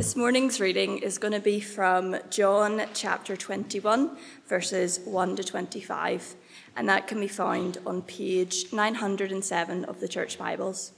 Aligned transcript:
This 0.00 0.16
morning's 0.16 0.62
reading 0.62 0.96
is 0.96 1.18
going 1.18 1.34
to 1.34 1.40
be 1.40 1.60
from 1.60 2.16
John 2.30 2.80
chapter 2.94 3.36
21, 3.36 4.16
verses 4.48 4.98
1 5.04 5.36
to 5.36 5.44
25, 5.44 6.36
and 6.74 6.88
that 6.88 7.06
can 7.06 7.20
be 7.20 7.28
found 7.28 7.76
on 7.84 8.00
page 8.00 8.72
907 8.72 9.84
of 9.84 10.00
the 10.00 10.08
Church 10.08 10.38
Bibles. 10.38 10.92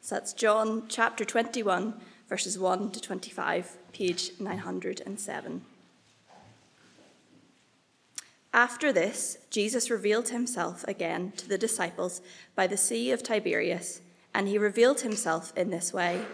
So 0.00 0.14
that's 0.14 0.32
John 0.32 0.84
chapter 0.88 1.24
21, 1.24 1.94
verses 2.28 2.56
1 2.56 2.92
to 2.92 3.00
25, 3.00 3.76
page 3.92 4.30
907. 4.38 5.62
After 8.54 8.92
this, 8.92 9.38
Jesus 9.50 9.90
revealed 9.90 10.28
himself 10.28 10.84
again 10.86 11.32
to 11.38 11.48
the 11.48 11.58
disciples 11.58 12.22
by 12.54 12.68
the 12.68 12.76
Sea 12.76 13.10
of 13.10 13.24
Tiberias, 13.24 14.02
and 14.34 14.48
he 14.48 14.58
revealed 14.58 15.00
himself 15.00 15.52
in 15.56 15.70
this 15.70 15.92
way 15.92 16.24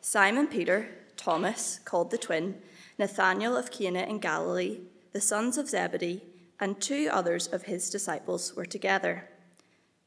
Simon 0.00 0.46
Peter, 0.46 0.88
Thomas, 1.16 1.80
called 1.84 2.10
the 2.10 2.18
twin, 2.18 2.56
Nathanael 2.98 3.56
of 3.56 3.70
Cana 3.70 4.00
in 4.00 4.18
Galilee, 4.18 4.80
the 5.12 5.20
sons 5.20 5.58
of 5.58 5.68
Zebedee, 5.68 6.22
and 6.58 6.80
two 6.80 7.08
others 7.10 7.46
of 7.46 7.64
his 7.64 7.90
disciples 7.90 8.54
were 8.54 8.64
together. 8.66 9.28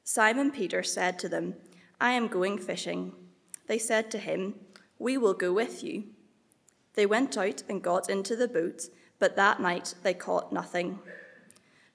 Simon 0.04 0.52
Peter 0.52 0.84
said 0.84 1.20
to 1.20 1.30
them, 1.30 1.56
I 2.02 2.12
am 2.12 2.28
going 2.28 2.58
fishing. 2.58 3.14
They 3.68 3.78
said 3.78 4.12
to 4.12 4.18
him, 4.18 4.56
We 5.00 5.18
will 5.18 5.34
go 5.34 5.54
with 5.54 5.84
you. 5.84 6.04
They 6.96 7.06
went 7.06 7.38
out 7.38 7.64
and 7.70 7.82
got 7.82 8.10
into 8.10 8.36
the 8.36 8.48
boat, 8.48 8.90
but 9.20 9.36
that 9.36 9.62
night 9.62 9.96
they 10.04 10.14
caught 10.14 10.52
nothing. 10.52 11.00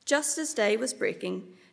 Just 0.05 0.39
as 0.39 0.55
day 0.55 0.77
was 0.77 0.95
breaking, 0.95 1.49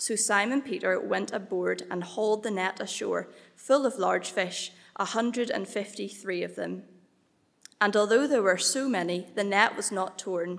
So 0.00 0.16
Simon 0.16 0.62
Peter 0.62 0.98
went 0.98 1.30
aboard 1.30 1.82
and 1.90 2.02
hauled 2.02 2.42
the 2.42 2.50
net 2.50 2.80
ashore, 2.80 3.28
full 3.54 3.84
of 3.84 3.98
large 3.98 4.30
fish, 4.30 4.72
a 4.96 5.04
hundred 5.04 5.50
and 5.50 5.68
fifty 5.68 6.08
three 6.08 6.42
of 6.42 6.56
them. 6.56 6.84
And 7.82 7.94
although 7.94 8.26
there 8.26 8.42
were 8.42 8.56
so 8.56 8.88
many, 8.88 9.26
the 9.34 9.44
net 9.44 9.76
was 9.76 9.92
not 9.92 10.18
torn. 10.18 10.58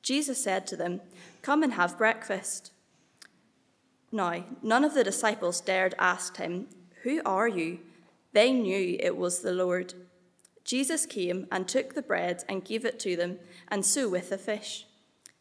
Jesus 0.00 0.40
said 0.40 0.64
to 0.68 0.76
them, 0.76 1.00
Come 1.42 1.64
and 1.64 1.72
have 1.72 1.98
breakfast. 1.98 2.70
Now, 4.12 4.44
none 4.62 4.84
of 4.84 4.94
the 4.94 5.02
disciples 5.02 5.60
dared 5.60 5.96
ask 5.98 6.36
him, 6.36 6.68
Who 7.02 7.20
are 7.26 7.48
you? 7.48 7.80
They 8.32 8.52
knew 8.52 8.96
it 9.00 9.16
was 9.16 9.40
the 9.40 9.52
Lord. 9.52 9.94
Jesus 10.64 11.04
came 11.04 11.48
and 11.50 11.66
took 11.66 11.94
the 11.94 12.02
bread 12.02 12.44
and 12.48 12.64
gave 12.64 12.84
it 12.84 13.00
to 13.00 13.16
them, 13.16 13.40
and 13.66 13.84
so 13.84 14.08
with 14.08 14.30
the 14.30 14.38
fish. 14.38 14.86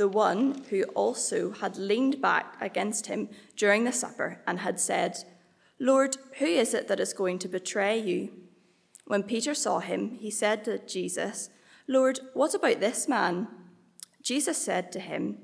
the 0.00 0.08
one 0.08 0.64
who 0.70 0.82
also 0.94 1.50
had 1.50 1.76
leaned 1.76 2.22
back 2.22 2.56
against 2.58 3.08
him 3.08 3.28
during 3.54 3.84
the 3.84 3.92
supper 3.92 4.40
and 4.46 4.60
had 4.60 4.80
said, 4.80 5.14
Lord, 5.78 6.16
who 6.38 6.46
is 6.46 6.72
it 6.72 6.88
that 6.88 7.00
is 7.00 7.12
going 7.12 7.38
to 7.40 7.48
betray 7.48 7.98
you? 7.98 8.30
When 9.04 9.22
Peter 9.22 9.52
saw 9.52 9.80
him, 9.80 10.12
he 10.12 10.30
said 10.30 10.64
to 10.64 10.78
Jesus, 10.78 11.50
Lord, 11.86 12.18
what 12.32 12.54
about 12.54 12.80
this 12.80 13.08
man? 13.08 13.48
Jesus 14.22 14.56
said 14.56 14.90
to 14.92 15.00
him, 15.00 15.36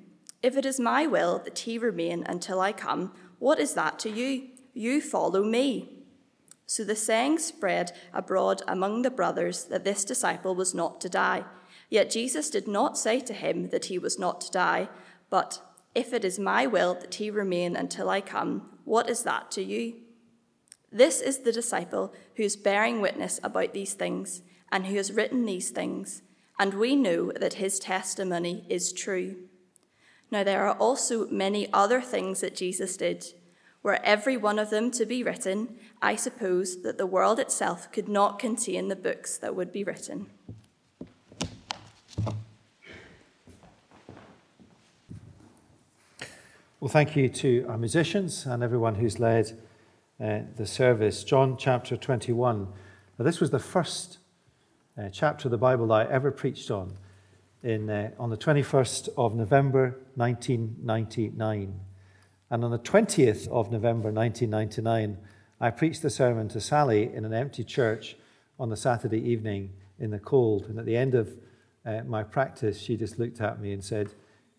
If 0.42 0.56
it 0.56 0.64
is 0.64 0.80
my 0.80 1.06
will 1.06 1.38
that 1.44 1.58
he 1.58 1.76
remain 1.76 2.24
until 2.26 2.58
I 2.58 2.72
come, 2.72 3.12
what 3.38 3.58
is 3.58 3.74
that 3.74 3.98
to 4.00 4.10
you? 4.10 4.48
You 4.72 5.02
follow 5.02 5.44
me. 5.44 5.90
So 6.64 6.82
the 6.82 6.96
saying 6.96 7.40
spread 7.40 7.92
abroad 8.14 8.62
among 8.66 9.02
the 9.02 9.10
brothers 9.10 9.64
that 9.64 9.84
this 9.84 10.02
disciple 10.02 10.54
was 10.54 10.74
not 10.74 10.98
to 11.02 11.10
die. 11.10 11.44
Yet 11.88 12.10
Jesus 12.10 12.50
did 12.50 12.66
not 12.66 12.98
say 12.98 13.20
to 13.20 13.32
him 13.32 13.68
that 13.70 13.86
he 13.86 13.98
was 13.98 14.18
not 14.18 14.40
to 14.42 14.50
die, 14.50 14.88
but, 15.30 15.60
If 15.94 16.12
it 16.12 16.24
is 16.24 16.38
my 16.38 16.66
will 16.66 16.94
that 16.94 17.14
he 17.14 17.30
remain 17.30 17.74
until 17.74 18.10
I 18.10 18.20
come, 18.20 18.78
what 18.84 19.08
is 19.08 19.22
that 19.22 19.50
to 19.52 19.62
you? 19.62 19.94
This 20.92 21.20
is 21.20 21.38
the 21.38 21.52
disciple 21.52 22.12
who 22.36 22.42
is 22.42 22.56
bearing 22.56 23.00
witness 23.00 23.40
about 23.42 23.72
these 23.72 23.94
things, 23.94 24.42
and 24.70 24.86
who 24.86 24.96
has 24.96 25.12
written 25.12 25.46
these 25.46 25.70
things, 25.70 26.22
and 26.58 26.74
we 26.74 26.96
know 26.96 27.32
that 27.32 27.54
his 27.54 27.78
testimony 27.78 28.64
is 28.68 28.92
true. 28.92 29.36
Now 30.30 30.44
there 30.44 30.66
are 30.66 30.76
also 30.76 31.28
many 31.28 31.72
other 31.72 32.00
things 32.00 32.40
that 32.40 32.56
Jesus 32.56 32.96
did 32.96 33.32
were 33.82 34.00
every 34.02 34.36
one 34.36 34.58
of 34.58 34.70
them 34.70 34.90
to 34.90 35.06
be 35.06 35.22
written, 35.22 35.76
I 36.02 36.16
suppose 36.16 36.82
that 36.82 36.98
the 36.98 37.06
world 37.06 37.38
itself 37.38 37.92
could 37.92 38.08
not 38.08 38.40
contain 38.40 38.88
the 38.88 38.96
books 38.96 39.38
that 39.38 39.54
would 39.54 39.70
be 39.70 39.84
written. 39.84 40.26
Well, 46.78 46.92
thank 46.92 47.16
you 47.16 47.28
to 47.28 47.66
our 47.68 47.78
musicians 47.78 48.46
and 48.46 48.62
everyone 48.62 48.94
who's 48.94 49.18
led 49.18 49.58
uh, 50.22 50.40
the 50.56 50.66
service. 50.66 51.24
John 51.24 51.56
chapter 51.56 51.96
21. 51.96 52.68
Now, 53.18 53.24
this 53.24 53.40
was 53.40 53.50
the 53.50 53.58
first 53.58 54.18
uh, 54.96 55.08
chapter 55.10 55.48
of 55.48 55.50
the 55.50 55.58
Bible 55.58 55.92
I 55.92 56.04
ever 56.04 56.30
preached 56.30 56.70
on 56.70 56.92
in, 57.62 57.90
uh, 57.90 58.10
on 58.18 58.30
the 58.30 58.36
21st 58.36 59.08
of 59.16 59.34
November 59.34 59.98
1999. 60.14 61.80
And 62.50 62.64
on 62.64 62.70
the 62.70 62.78
20th 62.78 63.48
of 63.48 63.72
November 63.72 64.12
1999, 64.12 65.18
I 65.60 65.70
preached 65.70 66.02
the 66.02 66.10
sermon 66.10 66.48
to 66.50 66.60
Sally 66.60 67.12
in 67.12 67.24
an 67.24 67.32
empty 67.34 67.64
church 67.64 68.16
on 68.60 68.68
the 68.68 68.76
Saturday 68.76 69.20
evening 69.20 69.72
in 69.98 70.10
the 70.10 70.18
cold. 70.18 70.66
And 70.66 70.78
at 70.78 70.86
the 70.86 70.96
end 70.96 71.14
of 71.14 71.34
uh, 71.86 72.02
my 72.04 72.24
practice, 72.24 72.80
she 72.80 72.96
just 72.96 73.18
looked 73.18 73.40
at 73.40 73.60
me 73.60 73.72
and 73.72 73.84
said, 73.84 74.12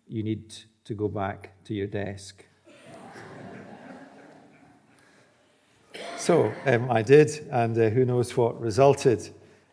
You 0.06 0.22
need 0.22 0.54
to 0.84 0.94
go 0.94 1.08
back 1.08 1.62
to 1.64 1.74
your 1.74 1.86
desk. 1.86 2.46
so 6.16 6.50
um, 6.64 6.90
I 6.90 7.02
did, 7.02 7.46
and 7.50 7.76
uh, 7.76 7.90
who 7.90 8.06
knows 8.06 8.34
what 8.34 8.58
resulted. 8.58 9.28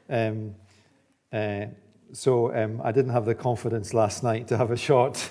Um, 0.09 0.55
uh, 1.31 1.67
so 2.11 2.53
um, 2.53 2.81
I 2.83 2.91
didn't 2.91 3.11
have 3.11 3.25
the 3.25 3.35
confidence 3.35 3.93
last 3.93 4.21
night 4.21 4.49
to 4.49 4.57
have 4.57 4.71
a 4.71 4.77
shot. 4.77 5.29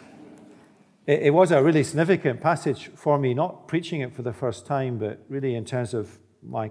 it, 1.06 1.24
it, 1.24 1.34
was 1.34 1.52
a 1.52 1.62
really 1.62 1.84
significant 1.84 2.40
passage 2.40 2.90
for 2.94 3.18
me, 3.18 3.34
not 3.34 3.68
preaching 3.68 4.00
it 4.00 4.14
for 4.14 4.22
the 4.22 4.32
first 4.32 4.64
time, 4.64 4.98
but 4.98 5.22
really 5.28 5.54
in 5.54 5.66
terms 5.66 5.92
of 5.92 6.18
my 6.42 6.70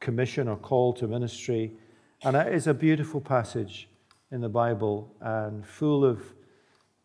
commission 0.00 0.48
or 0.48 0.56
call 0.56 0.94
to 0.94 1.06
ministry. 1.06 1.76
And 2.24 2.36
it 2.36 2.54
is 2.54 2.68
a 2.68 2.74
beautiful 2.74 3.20
passage 3.20 3.88
in 4.30 4.42
the 4.42 4.48
Bible 4.48 5.12
and 5.20 5.66
full 5.66 6.04
of 6.04 6.22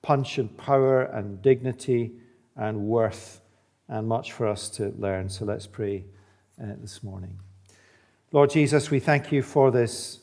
punch 0.04 0.38
and 0.38 0.56
power 0.56 1.02
and 1.02 1.42
dignity 1.42 2.12
and 2.56 2.81
worth 2.81 3.42
and 3.88 4.08
much 4.08 4.31
for 4.31 4.48
us 4.48 4.69
to 4.69 4.94
learn. 4.98 5.30
So 5.30 5.46
let's 5.46 5.66
pray 5.66 6.06
uh, 6.62 6.68
this 6.80 7.02
morning. 7.02 7.40
Lord 8.31 8.52
Jesus, 8.52 8.92
we 8.92 9.00
thank 9.00 9.31
you 9.31 9.42
for 9.42 9.72
this 9.72 10.19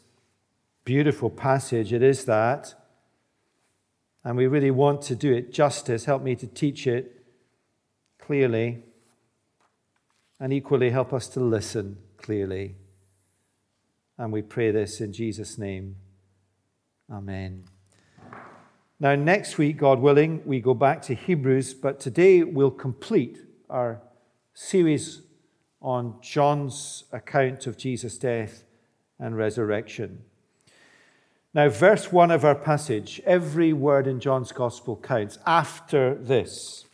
beautiful 0.84 1.28
passage. 1.28 1.92
It 1.92 2.02
is 2.02 2.24
that. 2.26 2.74
And 4.22 4.36
we 4.36 4.46
really 4.46 4.70
want 4.70 5.02
to 5.02 5.16
do 5.16 5.32
it 5.32 5.52
justice. 5.52 6.04
Help 6.04 6.22
me 6.22 6.36
to 6.36 6.46
teach 6.46 6.86
it 6.86 7.24
clearly. 8.20 8.84
And 10.38 10.52
equally, 10.52 10.90
help 10.90 11.12
us 11.12 11.26
to 11.28 11.40
listen 11.40 11.98
clearly. 12.16 12.76
And 14.16 14.32
we 14.32 14.42
pray 14.42 14.70
this 14.70 15.00
in 15.00 15.12
Jesus' 15.12 15.58
name. 15.58 15.96
Amen. 17.10 17.64
Now, 19.00 19.14
next 19.16 19.58
week, 19.58 19.76
God 19.76 19.98
willing, 19.98 20.40
we 20.46 20.60
go 20.60 20.72
back 20.72 21.02
to 21.02 21.14
Hebrews, 21.14 21.74
but 21.74 21.98
today 21.98 22.44
we'll 22.44 22.70
complete 22.70 23.38
our 23.68 24.00
series 24.54 25.22
on 25.82 26.14
John's 26.22 27.04
account 27.12 27.66
of 27.66 27.76
Jesus' 27.76 28.16
death 28.16 28.64
and 29.18 29.36
resurrection. 29.36 30.22
Now, 31.52 31.68
verse 31.68 32.10
1 32.12 32.30
of 32.30 32.44
our 32.44 32.54
passage, 32.54 33.20
every 33.26 33.72
word 33.72 34.06
in 34.06 34.20
John's 34.20 34.52
gospel 34.52 34.96
counts. 34.96 35.38
After 35.44 36.14
this. 36.14 36.84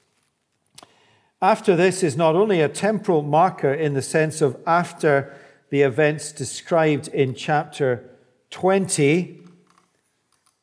After 1.42 1.76
this 1.76 2.02
is 2.02 2.16
not 2.16 2.34
only 2.34 2.60
a 2.60 2.68
temporal 2.68 3.22
marker 3.22 3.72
in 3.72 3.94
the 3.94 4.02
sense 4.02 4.40
of 4.40 4.58
after 4.66 5.34
the 5.70 5.82
events 5.82 6.32
described 6.32 7.08
in 7.08 7.34
chapter 7.34 8.10
20. 8.50 9.40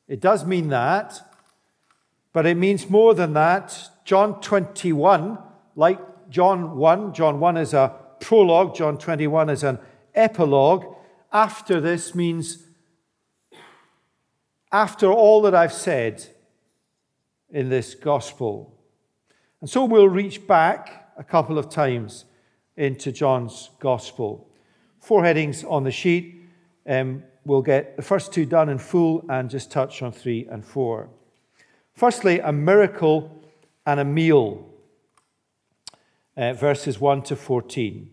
It 0.08 0.20
does 0.20 0.46
mean 0.46 0.70
that, 0.70 1.20
but 2.34 2.46
it 2.46 2.56
means 2.56 2.90
more 2.90 3.14
than 3.14 3.34
that. 3.34 3.90
John 4.06 4.40
21, 4.40 5.38
like 5.76 6.00
John 6.30 6.78
1, 6.78 7.14
John 7.14 7.40
1 7.40 7.58
is 7.58 7.74
a 7.74 7.94
prologue, 8.20 8.76
John 8.76 8.98
21 8.98 9.50
is 9.50 9.64
an 9.64 9.80
epilogue. 10.14 10.86
After 11.32 11.82
this 11.82 12.16
means 12.16 12.64
after 14.72 15.12
all 15.12 15.42
that 15.42 15.56
I've 15.56 15.74
said 15.74 16.26
in 17.50 17.70
this 17.70 17.96
gospel. 17.96 18.78
And 19.62 19.70
so 19.70 19.86
we'll 19.86 20.10
reach 20.10 20.46
back 20.46 21.12
a 21.18 21.24
couple 21.24 21.58
of 21.58 21.70
times 21.70 22.26
into 22.76 23.12
John's 23.12 23.70
gospel. 23.80 24.47
Four 25.08 25.24
headings 25.24 25.64
on 25.64 25.86
the 25.86 25.92
sheet. 25.92 26.36
Um, 26.86 27.24
we'll 27.46 27.62
get 27.62 27.96
the 27.96 28.02
first 28.02 28.34
two 28.34 28.46
done 28.46 28.68
in 28.68 28.78
full 28.78 29.24
and 29.30 29.50
just 29.50 29.72
touch 29.72 30.02
on 30.02 30.12
three 30.12 30.46
and 30.52 30.66
four. 30.66 31.08
Firstly, 31.94 32.42
a 32.42 32.52
miracle 32.52 33.42
and 33.86 34.02
a 34.02 34.04
meal, 34.04 34.68
uh, 36.36 36.52
verses 36.52 37.00
1 37.00 37.22
to 37.22 37.38
14. 37.38 38.10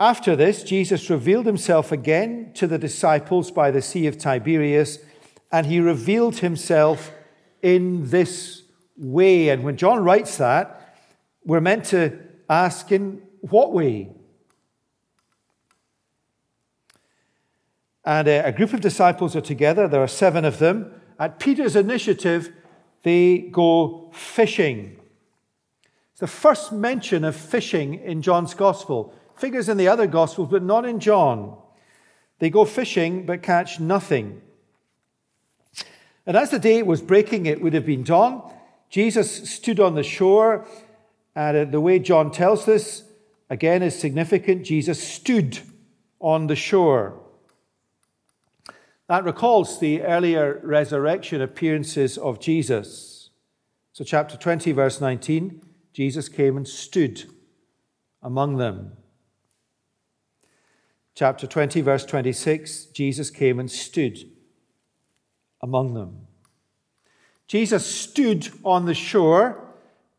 After 0.00 0.34
this, 0.34 0.64
Jesus 0.64 1.08
revealed 1.08 1.46
himself 1.46 1.92
again 1.92 2.50
to 2.54 2.66
the 2.66 2.76
disciples 2.76 3.52
by 3.52 3.70
the 3.70 3.82
Sea 3.82 4.08
of 4.08 4.18
Tiberias 4.18 4.98
and 5.52 5.66
he 5.66 5.78
revealed 5.78 6.38
himself 6.38 7.12
in 7.62 8.10
this 8.10 8.62
way. 8.96 9.50
And 9.50 9.62
when 9.62 9.76
John 9.76 10.02
writes 10.02 10.38
that, 10.38 10.96
we're 11.44 11.60
meant 11.60 11.84
to 11.84 12.18
ask 12.50 12.90
in 12.90 13.22
what 13.42 13.72
way? 13.72 14.10
And 18.04 18.26
a, 18.26 18.52
group 18.52 18.72
of 18.72 18.80
disciples 18.80 19.36
are 19.36 19.40
together. 19.40 19.86
There 19.86 20.02
are 20.02 20.08
seven 20.08 20.44
of 20.44 20.58
them. 20.58 20.92
At 21.18 21.38
Peter's 21.38 21.76
initiative, 21.76 22.52
they 23.04 23.38
go 23.38 24.10
fishing. 24.12 24.98
It's 26.10 26.20
the 26.20 26.26
first 26.26 26.72
mention 26.72 27.24
of 27.24 27.36
fishing 27.36 27.94
in 27.94 28.22
John's 28.22 28.54
gospel. 28.54 29.14
Figures 29.36 29.68
in 29.68 29.76
the 29.76 29.88
other 29.88 30.06
gospels, 30.06 30.48
but 30.50 30.62
not 30.62 30.84
in 30.84 30.98
John. 30.98 31.56
They 32.40 32.50
go 32.50 32.64
fishing 32.64 33.24
but 33.24 33.42
catch 33.42 33.78
nothing. 33.78 34.42
And 36.26 36.36
as 36.36 36.50
the 36.50 36.58
day 36.58 36.82
was 36.82 37.00
breaking, 37.00 37.46
it 37.46 37.62
would 37.62 37.72
have 37.72 37.86
been 37.86 38.02
dawn. 38.02 38.52
Jesus 38.90 39.48
stood 39.50 39.80
on 39.80 39.94
the 39.94 40.02
shore, 40.02 40.66
and 41.34 41.56
uh, 41.56 41.64
the 41.64 41.80
way 41.80 41.98
John 41.98 42.30
tells 42.30 42.66
this, 42.66 43.04
again, 43.48 43.82
is 43.82 43.98
significant. 43.98 44.64
Jesus 44.64 45.02
stood 45.02 45.60
on 46.20 46.46
the 46.46 46.56
shore. 46.56 47.21
That 49.08 49.24
recalls 49.24 49.80
the 49.80 50.02
earlier 50.02 50.60
resurrection 50.62 51.42
appearances 51.42 52.16
of 52.16 52.40
Jesus. 52.40 53.30
So, 53.92 54.04
chapter 54.04 54.36
20, 54.36 54.72
verse 54.72 55.00
19, 55.00 55.62
Jesus 55.92 56.28
came 56.28 56.56
and 56.56 56.66
stood 56.66 57.24
among 58.22 58.56
them. 58.56 58.96
Chapter 61.14 61.46
20, 61.46 61.82
verse 61.82 62.06
26, 62.06 62.86
Jesus 62.86 63.28
came 63.28 63.60
and 63.60 63.70
stood 63.70 64.18
among 65.60 65.92
them. 65.92 66.26
Jesus 67.46 67.84
stood 67.84 68.48
on 68.64 68.86
the 68.86 68.94
shore, 68.94 69.62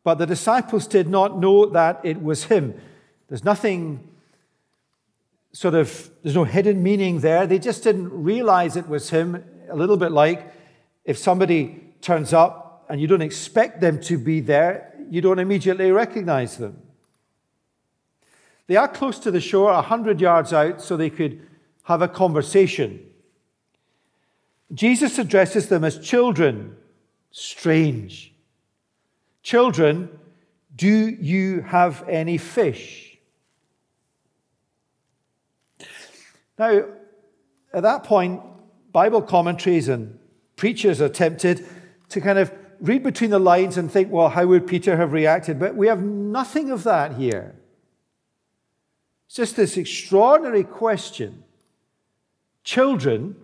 but 0.04 0.18
the 0.18 0.26
disciples 0.26 0.86
did 0.86 1.08
not 1.08 1.40
know 1.40 1.66
that 1.66 2.00
it 2.04 2.22
was 2.22 2.44
him. 2.44 2.80
There's 3.28 3.42
nothing 3.42 4.08
sort 5.54 5.74
of, 5.74 6.10
there's 6.22 6.34
no 6.34 6.44
hidden 6.44 6.82
meaning 6.82 7.20
there. 7.20 7.46
They 7.46 7.60
just 7.60 7.84
didn't 7.84 8.10
realize 8.10 8.76
it 8.76 8.88
was 8.88 9.10
him. 9.10 9.42
A 9.70 9.76
little 9.76 9.96
bit 9.96 10.12
like 10.12 10.52
if 11.04 11.16
somebody 11.16 11.82
turns 12.00 12.32
up 12.32 12.84
and 12.90 13.00
you 13.00 13.06
don't 13.06 13.22
expect 13.22 13.80
them 13.80 14.00
to 14.02 14.18
be 14.18 14.40
there, 14.40 14.92
you 15.08 15.20
don't 15.20 15.38
immediately 15.38 15.90
recognize 15.92 16.58
them. 16.58 16.82
They 18.66 18.76
are 18.76 18.88
close 18.88 19.18
to 19.20 19.30
the 19.30 19.40
shore, 19.40 19.72
100 19.72 20.20
yards 20.20 20.52
out, 20.52 20.80
so 20.82 20.96
they 20.96 21.10
could 21.10 21.46
have 21.84 22.02
a 22.02 22.08
conversation. 22.08 23.00
Jesus 24.72 25.18
addresses 25.18 25.68
them 25.68 25.84
as 25.84 25.98
children. 25.98 26.76
Strange. 27.30 28.32
Children, 29.42 30.08
do 30.74 30.88
you 30.88 31.60
have 31.60 32.08
any 32.08 32.38
fish? 32.38 33.13
Now, 36.58 36.84
at 37.72 37.82
that 37.82 38.04
point, 38.04 38.40
Bible 38.92 39.22
commentaries 39.22 39.88
and 39.88 40.18
preachers 40.56 41.00
are 41.00 41.08
tempted 41.08 41.66
to 42.10 42.20
kind 42.20 42.38
of 42.38 42.52
read 42.80 43.02
between 43.02 43.30
the 43.30 43.38
lines 43.38 43.76
and 43.76 43.90
think, 43.90 44.10
well, 44.10 44.28
how 44.28 44.46
would 44.46 44.66
Peter 44.66 44.96
have 44.96 45.12
reacted? 45.12 45.58
But 45.58 45.74
we 45.74 45.88
have 45.88 46.02
nothing 46.02 46.70
of 46.70 46.84
that 46.84 47.14
here. 47.14 47.54
It's 49.26 49.36
just 49.36 49.56
this 49.56 49.76
extraordinary 49.76 50.64
question. 50.64 51.42
Children, 52.62 53.36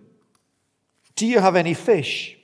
do 1.15 1.27
you 1.27 1.39
have 1.39 1.55
any 1.55 1.73
fish? 1.73 2.37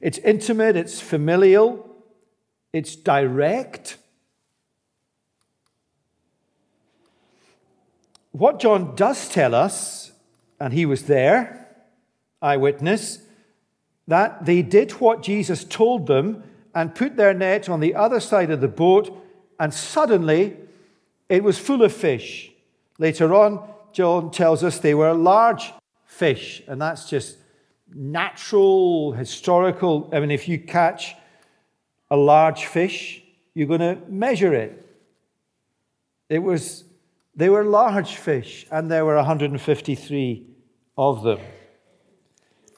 It's 0.00 0.18
intimate, 0.18 0.76
it's 0.76 1.00
familial, 1.00 1.88
it's 2.72 2.96
direct. 2.96 3.98
What 8.38 8.60
John 8.60 8.94
does 8.94 9.28
tell 9.28 9.54
us, 9.54 10.12
and 10.60 10.72
he 10.72 10.84
was 10.84 11.04
there, 11.04 11.68
eyewitness, 12.42 13.20
that 14.06 14.44
they 14.44 14.60
did 14.60 14.92
what 14.92 15.22
Jesus 15.22 15.64
told 15.64 16.06
them 16.06 16.44
and 16.74 16.94
put 16.94 17.16
their 17.16 17.32
net 17.32 17.68
on 17.68 17.80
the 17.80 17.94
other 17.94 18.20
side 18.20 18.50
of 18.50 18.60
the 18.60 18.68
boat, 18.68 19.10
and 19.58 19.72
suddenly 19.72 20.56
it 21.30 21.42
was 21.42 21.58
full 21.58 21.82
of 21.82 21.92
fish. 21.92 22.52
Later 22.98 23.34
on, 23.34 23.66
John 23.92 24.30
tells 24.30 24.62
us 24.62 24.78
they 24.78 24.94
were 24.94 25.14
large 25.14 25.72
fish. 26.04 26.62
And 26.68 26.80
that's 26.80 27.08
just 27.08 27.38
natural, 27.94 29.12
historical. 29.12 30.10
I 30.12 30.20
mean, 30.20 30.30
if 30.30 30.46
you 30.46 30.58
catch 30.58 31.14
a 32.10 32.16
large 32.16 32.66
fish, 32.66 33.22
you're 33.54 33.66
going 33.66 33.80
to 33.80 33.98
measure 34.08 34.52
it. 34.52 34.86
It 36.28 36.40
was, 36.40 36.84
they 37.36 37.50
were 37.50 37.64
large 37.64 38.16
fish, 38.16 38.66
and 38.70 38.90
there 38.90 39.04
were 39.04 39.16
153 39.16 40.46
of 40.96 41.22
them. 41.22 41.38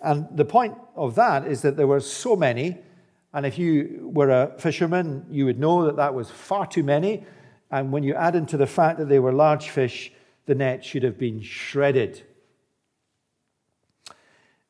And 0.02 0.26
the 0.36 0.44
point 0.44 0.76
of 0.96 1.14
that 1.14 1.46
is 1.46 1.62
that 1.62 1.76
there 1.76 1.86
were 1.86 2.00
so 2.00 2.36
many, 2.36 2.78
and 3.32 3.46
if 3.46 3.58
you 3.58 4.10
were 4.12 4.30
a 4.30 4.58
fisherman, 4.58 5.26
you 5.30 5.44
would 5.44 5.58
know 5.58 5.84
that 5.84 5.96
that 5.96 6.14
was 6.14 6.30
far 6.30 6.66
too 6.66 6.82
many. 6.82 7.24
And 7.70 7.92
when 7.92 8.02
you 8.02 8.14
add 8.14 8.34
into 8.34 8.56
the 8.56 8.66
fact 8.66 8.98
that 8.98 9.08
they 9.08 9.18
were 9.18 9.32
large 9.32 9.68
fish, 9.68 10.12
the 10.46 10.54
net 10.54 10.84
should 10.84 11.02
have 11.02 11.18
been 11.18 11.40
shredded. 11.42 12.24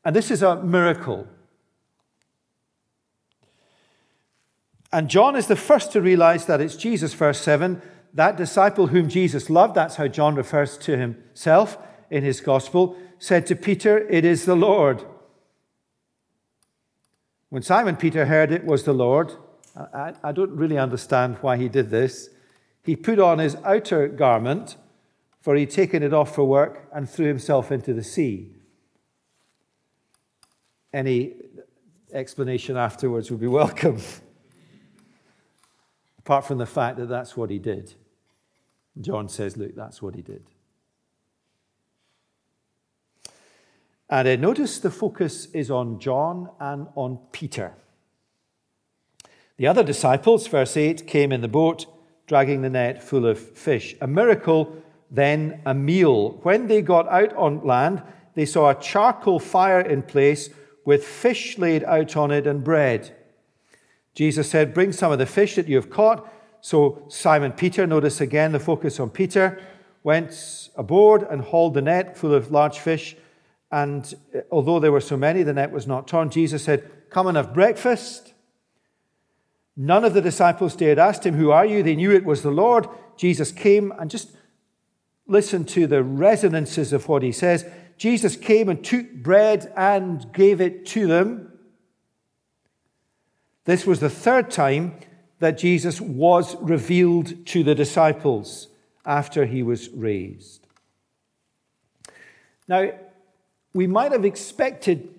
And 0.05 0.15
this 0.15 0.31
is 0.31 0.43
a 0.43 0.63
miracle. 0.63 1.27
And 4.93 5.09
John 5.09 5.37
is 5.37 5.47
the 5.47 5.57
first 5.57 5.93
to 5.93 6.01
realize 6.01 6.47
that 6.47 6.61
it's 6.61 6.77
Jesus, 6.77 7.15
verse 7.15 7.41
7, 7.41 7.81
that 8.19 8.37
disciple 8.37 8.89
whom 8.89 9.09
Jesus 9.09 9.49
loved, 9.49 9.77
that's 9.77 9.95
how 9.95 10.09
John 10.09 10.35
refers 10.35 10.77
to 10.79 10.97
himself 10.97 11.79
in 12.11 12.25
his 12.25 12.41
gospel, 12.41 12.97
said 13.21 13.47
to 13.47 13.55
Peter, 13.55 13.97
It 14.09 14.25
is 14.25 14.45
the 14.45 14.57
Lord. 14.57 15.05
When 17.49 17.63
Simon 17.63 17.95
Peter 17.95 18.27
heard 18.27 18.51
it 18.51 18.65
was 18.65 18.83
the 18.83 18.93
Lord, 18.93 19.35
I, 19.77 20.15
I 20.25 20.33
don't 20.33 20.51
really 20.51 20.79
understand 20.79 21.37
why 21.43 21.59
he 21.59 21.69
did 21.69 21.91
this. 21.91 22.31
He 22.83 22.97
put 22.97 23.21
on 23.21 23.39
his 23.39 23.55
outer 23.65 24.09
garment, 24.09 24.75
for 25.41 25.55
he'd 25.55 25.71
taken 25.71 26.03
it 26.03 26.13
off 26.13 26.35
for 26.35 26.43
work, 26.43 26.89
and 26.93 27.09
threw 27.09 27.27
himself 27.27 27.71
into 27.71 27.95
the 27.95 28.03
sea. 28.03 28.51
Any 30.93 31.35
explanation 32.13 32.77
afterwards 32.77 33.31
would 33.31 33.41
be 33.41 33.47
welcome, 33.63 34.01
apart 36.19 36.47
from 36.47 36.59
the 36.59 36.67
fact 36.67 36.97
that 36.97 37.07
that's 37.07 37.37
what 37.37 37.51
he 37.51 37.61
did. 37.61 37.95
John 39.01 39.29
says, 39.29 39.57
Look, 39.57 39.75
that's 39.75 40.03
what 40.03 40.15
he 40.15 40.23
did. 40.23 40.43
And 44.11 44.27
uh, 44.27 44.37
notice 44.37 44.79
the 44.79 44.91
focus 44.91 45.47
is 45.53 45.71
on 45.71 46.01
John 46.01 46.49
and 46.59 46.89
on 46.95 47.19
Peter. 47.31 47.75
The 49.59 49.67
other 49.67 49.83
disciples, 49.83 50.47
verse 50.47 50.77
8, 50.77 51.07
came 51.07 51.33
in 51.33 51.41
the 51.41 51.49
boat, 51.49 51.87
dragging 52.27 52.63
the 52.63 52.71
net 52.71 53.03
full 53.03 53.27
of 53.27 53.39
fish. 53.39 53.97
A 54.01 54.07
miracle, 54.07 54.83
then 55.11 55.61
a 55.67 55.75
meal. 55.75 56.39
When 56.43 56.69
they 56.69 56.81
got 56.81 57.09
out 57.09 57.35
on 57.37 57.67
land, 57.67 58.03
they 58.35 58.47
saw 58.47 58.71
a 58.71 58.81
charcoal 58.81 59.41
fire 59.41 59.81
in 59.81 60.03
place 60.03 60.49
with 60.85 61.05
fish 61.05 61.59
laid 61.59 61.85
out 61.85 62.17
on 62.17 62.31
it 62.31 62.47
and 62.47 62.65
bread. 62.65 63.15
Jesus 64.15 64.51
said, 64.51 64.73
Bring 64.73 64.93
some 64.93 65.13
of 65.13 65.19
the 65.19 65.27
fish 65.27 65.55
that 65.57 65.69
you 65.69 65.77
have 65.77 65.91
caught. 65.91 66.33
So 66.61 67.05
Simon 67.09 67.53
Peter, 67.53 67.87
notice 67.87 68.21
again 68.21 68.53
the 68.53 68.61
focus 68.61 69.01
on 69.01 69.11
Peter, 69.11 69.61
went 70.03 70.69
aboard 70.77 71.23
and 71.23 71.43
hauled 71.43 71.75
the 71.75 71.83
net 71.83 72.17
full 72.17 72.35
of 72.35 72.51
large 72.51 72.79
fish 72.79 73.17
and 73.71 74.15
uh, 74.35 74.41
although 74.51 74.81
there 74.81 74.93
were 74.93 75.01
so 75.01 75.17
many, 75.17 75.43
the 75.43 75.53
net 75.53 75.73
was 75.73 75.87
not 75.87 76.09
torn. 76.09 76.31
Jesus 76.31 76.65
said, 76.65 76.91
Come 77.11 77.27
and 77.27 77.37
have 77.37 77.55
breakfast. 77.55 78.33
None 79.77 80.05
of 80.05 80.15
the 80.15 80.21
disciples 80.21 80.75
dared 80.75 80.99
ask 80.99 81.25
him, 81.25 81.35
Who 81.35 81.51
are 81.51 81.67
you? 81.67 81.83
They 81.83 81.97
knew 81.97 82.11
it 82.11 82.25
was 82.25 82.43
the 82.43 82.51
Lord. 82.51 82.89
Jesus 83.17 83.53
came 83.53 83.93
and 83.99 84.11
just 84.11 84.31
listen 85.27 85.65
to 85.67 85.87
the 85.87 86.03
resonances 86.03 86.93
of 86.93 87.09
what 87.09 87.23
he 87.23 87.33
says. 87.33 87.67
Jesus 87.97 88.37
came 88.37 88.69
and 88.69 88.83
took 88.83 89.13
bread 89.13 89.73
and 89.77 90.33
gave 90.33 90.61
it 90.61 90.87
to 90.87 91.07
them. 91.07 91.53
This 93.65 93.87
was 93.87 94.01
the 94.01 94.09
third 94.09 94.51
time 94.51 94.99
that 95.39 95.59
Jesus 95.59 96.01
was 96.01 96.57
revealed 96.57 97.47
to 97.47 97.63
the 97.63 97.75
disciples 97.75 98.69
after 99.05 99.47
he 99.47 99.63
was 99.63 99.89
raised. 99.91 100.67
Now, 102.67 102.91
we 103.73 103.87
might 103.87 104.13
have 104.13 104.25
expected 104.25 105.15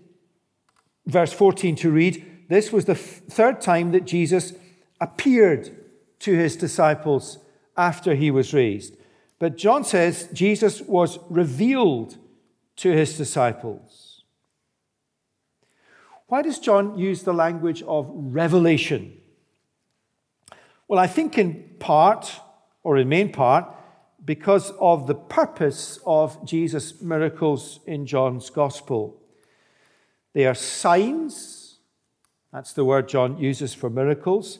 verse 1.05 1.33
14 1.33 1.75
to 1.77 1.91
read 1.91 2.25
this 2.49 2.71
was 2.71 2.85
the 2.85 2.95
third 2.95 3.61
time 3.61 3.91
that 3.91 4.05
Jesus 4.05 4.53
appeared 4.99 5.75
to 6.19 6.35
his 6.35 6.55
disciples 6.55 7.37
after 7.77 8.15
he 8.15 8.31
was 8.31 8.53
raised. 8.53 8.97
But 9.37 9.55
John 9.55 9.85
says 9.85 10.27
Jesus 10.33 10.81
was 10.81 11.19
revealed 11.29 12.17
to 12.77 12.91
his 12.91 13.15
disciples. 13.17 14.23
Why 16.27 16.41
does 16.41 16.59
John 16.59 16.97
use 16.97 17.23
the 17.23 17.33
language 17.33 17.81
of 17.83 18.09
revelation? 18.11 19.18
Well, 20.89 20.99
I 20.99 21.05
think 21.05 21.37
in 21.37 21.75
part, 21.77 22.41
or 22.83 22.97
in 22.97 23.07
main 23.07 23.31
part, 23.31 23.71
because 24.25 24.71
of 24.79 25.05
the 25.05 25.13
purpose 25.13 25.99
of 26.03 26.43
Jesus' 26.43 26.99
miracles 26.99 27.79
in 27.85 28.07
John's 28.07 28.49
gospel. 28.49 29.21
They 30.33 30.47
are 30.47 30.55
signs, 30.55 31.77
that's 32.51 32.73
the 32.73 32.83
word 32.83 33.07
John 33.07 33.37
uses 33.37 33.75
for 33.75 33.91
miracles, 33.91 34.59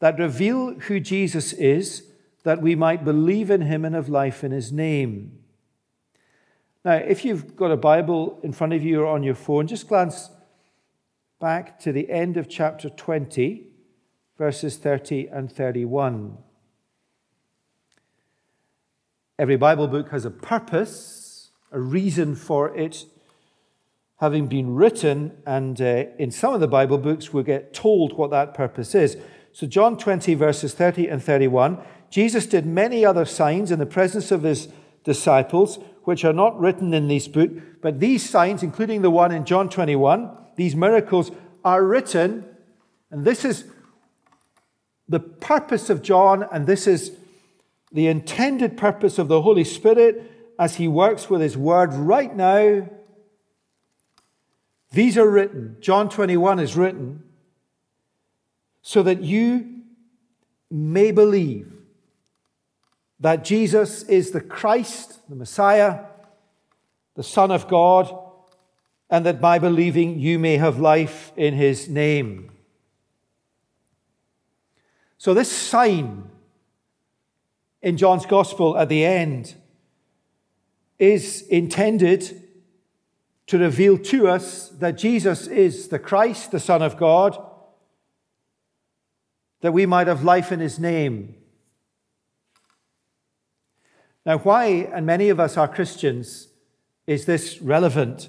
that 0.00 0.18
reveal 0.18 0.72
who 0.74 1.00
Jesus 1.00 1.52
is, 1.52 2.02
that 2.44 2.62
we 2.62 2.74
might 2.74 3.04
believe 3.04 3.50
in 3.50 3.60
him 3.60 3.84
and 3.84 3.94
have 3.94 4.08
life 4.08 4.42
in 4.42 4.52
his 4.52 4.72
name. 4.72 5.38
Now, 6.82 6.94
if 6.94 7.26
you've 7.26 7.56
got 7.56 7.70
a 7.70 7.76
Bible 7.76 8.40
in 8.42 8.52
front 8.52 8.72
of 8.72 8.82
you 8.82 9.02
or 9.02 9.06
on 9.06 9.22
your 9.22 9.34
phone, 9.34 9.66
just 9.66 9.86
glance 9.86 10.30
back 11.38 11.78
to 11.80 11.92
the 11.92 12.10
end 12.10 12.38
of 12.38 12.48
chapter 12.48 12.88
20, 12.88 13.66
verses 14.38 14.76
30 14.76 15.26
and 15.26 15.52
31. 15.52 16.38
Every 19.38 19.56
Bible 19.56 19.88
book 19.88 20.10
has 20.10 20.24
a 20.24 20.30
purpose, 20.30 21.50
a 21.72 21.80
reason 21.80 22.34
for 22.34 22.74
it 22.76 23.04
having 24.20 24.46
been 24.46 24.74
written, 24.74 25.36
and 25.46 25.80
uh, 25.80 26.04
in 26.18 26.30
some 26.30 26.52
of 26.52 26.60
the 26.60 26.66
Bible 26.68 26.98
books, 26.98 27.32
we 27.32 27.42
get 27.44 27.72
told 27.72 28.16
what 28.16 28.30
that 28.30 28.52
purpose 28.52 28.94
is. 28.94 29.16
So, 29.52 29.66
John 29.66 29.96
20, 29.96 30.34
verses 30.34 30.74
30 30.74 31.08
and 31.08 31.22
31 31.22 31.78
Jesus 32.10 32.46
did 32.46 32.64
many 32.64 33.04
other 33.04 33.26
signs 33.26 33.70
in 33.70 33.78
the 33.78 33.84
presence 33.84 34.30
of 34.30 34.42
his 34.42 34.68
disciples, 35.04 35.78
which 36.04 36.24
are 36.24 36.32
not 36.32 36.58
written 36.58 36.94
in 36.94 37.06
this 37.06 37.28
book, 37.28 37.50
but 37.82 38.00
these 38.00 38.28
signs, 38.28 38.62
including 38.62 39.02
the 39.02 39.10
one 39.10 39.30
in 39.30 39.44
John 39.44 39.68
21, 39.68 40.30
these 40.56 40.74
miracles, 40.74 41.30
are 41.64 41.84
written, 41.84 42.46
and 43.10 43.26
this 43.26 43.44
is 43.44 43.64
the 45.08 45.20
purpose 45.20 45.90
of 45.90 46.02
John, 46.02 46.46
and 46.52 46.66
this 46.66 46.86
is 46.86 47.12
the 47.92 48.06
intended 48.06 48.76
purpose 48.76 49.18
of 49.18 49.28
the 49.28 49.42
Holy 49.42 49.64
Spirit 49.64 50.30
as 50.58 50.76
He 50.76 50.88
works 50.88 51.30
with 51.30 51.40
His 51.40 51.56
Word 51.56 51.92
right 51.94 52.34
now. 52.34 52.88
These 54.92 55.16
are 55.16 55.28
written, 55.28 55.76
John 55.80 56.08
21 56.08 56.58
is 56.58 56.76
written, 56.76 57.22
so 58.82 59.02
that 59.02 59.22
you 59.22 59.82
may 60.70 61.10
believe 61.10 61.72
that 63.20 63.44
Jesus 63.44 64.02
is 64.04 64.30
the 64.30 64.40
Christ, 64.40 65.20
the 65.28 65.36
Messiah, 65.36 66.04
the 67.16 67.22
Son 67.22 67.50
of 67.50 67.68
God, 67.68 68.16
and 69.10 69.24
that 69.26 69.40
by 69.40 69.58
believing 69.58 70.18
you 70.18 70.38
may 70.38 70.58
have 70.58 70.78
life 70.78 71.32
in 71.36 71.54
His 71.54 71.88
name. 71.88 72.50
So, 75.18 75.34
this 75.34 75.50
sign 75.50 76.30
in 77.82 77.96
John's 77.96 78.24
Gospel 78.24 78.78
at 78.78 78.88
the 78.88 79.04
end 79.04 79.56
is 80.98 81.42
intended 81.42 82.42
to 83.48 83.58
reveal 83.58 83.98
to 83.98 84.28
us 84.28 84.68
that 84.68 84.98
Jesus 84.98 85.46
is 85.46 85.88
the 85.88 85.98
Christ, 85.98 86.52
the 86.52 86.60
Son 86.60 86.82
of 86.82 86.96
God, 86.96 87.36
that 89.60 89.72
we 89.72 89.86
might 89.86 90.06
have 90.06 90.22
life 90.22 90.52
in 90.52 90.60
his 90.60 90.78
name. 90.78 91.34
Now, 94.24 94.38
why, 94.38 94.66
and 94.92 95.06
many 95.06 95.30
of 95.30 95.40
us 95.40 95.56
are 95.56 95.66
Christians, 95.66 96.48
is 97.06 97.24
this 97.24 97.60
relevant? 97.60 98.28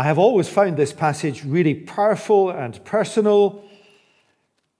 I 0.00 0.04
have 0.04 0.18
always 0.18 0.48
found 0.48 0.78
this 0.78 0.94
passage 0.94 1.44
really 1.44 1.74
powerful 1.74 2.48
and 2.48 2.82
personal 2.86 3.62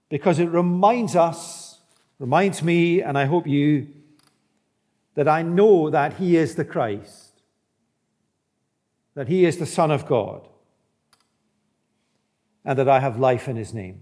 because 0.09 0.39
it 0.39 0.47
reminds 0.47 1.15
us, 1.15 1.77
reminds 2.17 2.63
me, 2.63 3.03
and 3.03 3.15
I 3.15 3.25
hope 3.25 3.45
you, 3.45 3.87
that 5.13 5.27
I 5.27 5.43
know 5.43 5.91
that 5.91 6.13
He 6.13 6.37
is 6.37 6.55
the 6.55 6.65
Christ, 6.65 7.39
that 9.13 9.27
He 9.27 9.45
is 9.45 9.57
the 9.57 9.67
Son 9.67 9.91
of 9.91 10.07
God, 10.07 10.47
and 12.65 12.79
that 12.79 12.89
I 12.89 12.99
have 12.99 13.19
life 13.19 13.47
in 13.47 13.57
His 13.57 13.75
name. 13.75 14.01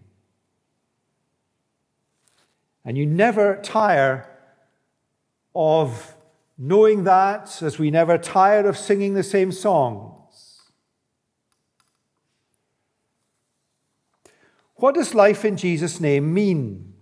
And 2.86 2.98
you 2.98 3.06
never 3.06 3.60
tire 3.62 4.26
of 5.54 6.16
knowing 6.58 7.04
that 7.04 7.62
as 7.62 7.78
we 7.78 7.92
never 7.92 8.18
tire 8.18 8.66
of 8.66 8.78
singing 8.78 9.16
the 9.16 9.24
same 9.24 9.52
songs. 9.52 10.09
What 14.80 14.96
does 14.96 15.14
life 15.14 15.44
in 15.44 15.58
Jesus' 15.58 16.00
name 16.00 16.34
mean? 16.34 16.94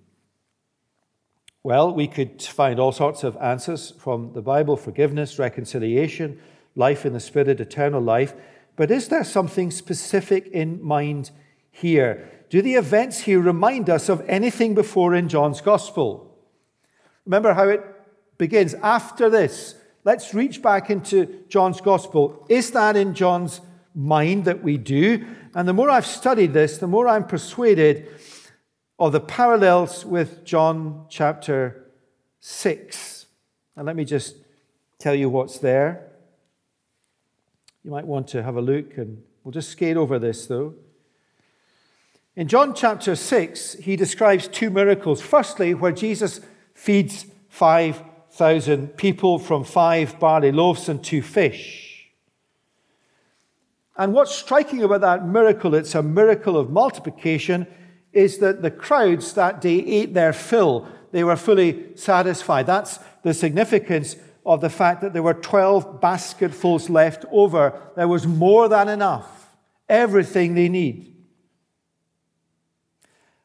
Well, 1.61 1.93
we 1.93 2.07
could 2.07 2.41
find 2.41 2.79
all 2.79 2.91
sorts 2.91 3.23
of 3.23 3.37
answers 3.37 3.91
from 3.99 4.33
the 4.33 4.41
Bible 4.41 4.77
forgiveness, 4.77 5.37
reconciliation, 5.37 6.39
life 6.75 7.05
in 7.05 7.13
the 7.13 7.19
Spirit, 7.19 7.59
eternal 7.59 8.01
life. 8.01 8.33
But 8.75 8.89
is 8.89 9.09
there 9.09 9.23
something 9.23 9.69
specific 9.69 10.47
in 10.47 10.83
mind 10.83 11.29
here? 11.69 12.31
Do 12.49 12.63
the 12.63 12.75
events 12.75 13.19
here 13.19 13.39
remind 13.39 13.89
us 13.89 14.09
of 14.09 14.27
anything 14.27 14.73
before 14.73 15.13
in 15.13 15.29
John's 15.29 15.61
Gospel? 15.61 16.35
Remember 17.25 17.53
how 17.53 17.67
it 17.67 17.83
begins 18.39 18.73
after 18.75 19.29
this. 19.29 19.75
Let's 20.03 20.33
reach 20.33 20.61
back 20.61 20.89
into 20.89 21.43
John's 21.49 21.81
Gospel. 21.81 22.45
Is 22.49 22.71
that 22.71 22.95
in 22.95 23.13
John's 23.13 23.61
mind 23.93 24.45
that 24.45 24.63
we 24.63 24.77
do? 24.77 25.25
And 25.57 25.67
the 25.67 25.73
more 25.73 25.89
I've 25.89 26.05
studied 26.05 26.53
this, 26.53 26.77
the 26.77 26.85
more 26.85 27.07
I'm 27.07 27.25
persuaded 27.25 28.07
of 28.99 29.11
the 29.11 29.19
parallels 29.19 30.05
with 30.05 30.45
John 30.45 31.07
chapter 31.09 31.83
6. 32.41 33.25
And 33.75 33.87
let 33.87 33.95
me 33.95 34.05
just 34.05 34.35
tell 34.99 35.15
you 35.15 35.29
what's 35.29 35.57
there. 35.57 36.11
You 37.83 37.89
might 37.89 38.05
want 38.05 38.27
to 38.27 38.43
have 38.43 38.55
a 38.55 38.61
look, 38.61 38.99
and 38.99 39.23
we'll 39.43 39.51
just 39.51 39.71
skate 39.71 39.97
over 39.97 40.19
this 40.19 40.45
though. 40.45 40.75
In 42.35 42.47
John 42.47 42.75
chapter 42.75 43.15
6, 43.15 43.77
he 43.81 43.95
describes 43.95 44.47
two 44.47 44.69
miracles. 44.69 45.23
Firstly, 45.23 45.73
where 45.73 45.91
Jesus 45.91 46.39
feeds 46.75 47.25
5,000 47.49 48.89
people 48.89 49.39
from 49.39 49.63
five 49.63 50.19
barley 50.19 50.51
loaves 50.51 50.87
and 50.87 51.03
two 51.03 51.23
fish. 51.23 51.86
And 53.97 54.13
what's 54.13 54.35
striking 54.35 54.83
about 54.83 55.01
that 55.01 55.27
miracle, 55.27 55.73
it's 55.73 55.95
a 55.95 56.03
miracle 56.03 56.57
of 56.57 56.69
multiplication, 56.69 57.65
is 58.13 58.37
that 58.39 58.61
the 58.61 58.71
crowds 58.71 59.33
that 59.33 59.59
day 59.59 59.79
ate 59.79 60.13
their 60.13 60.33
fill. 60.33 60.87
They 61.11 61.23
were 61.23 61.35
fully 61.35 61.95
satisfied. 61.95 62.67
That's 62.67 62.99
the 63.23 63.33
significance 63.33 64.15
of 64.45 64.61
the 64.61 64.69
fact 64.69 65.01
that 65.01 65.13
there 65.13 65.23
were 65.23 65.33
12 65.33 65.99
basketfuls 65.99 66.89
left 66.89 67.25
over. 67.31 67.79
There 67.95 68.07
was 68.07 68.25
more 68.25 68.69
than 68.69 68.87
enough, 68.87 69.55
everything 69.89 70.53
they 70.53 70.69
need. 70.69 71.15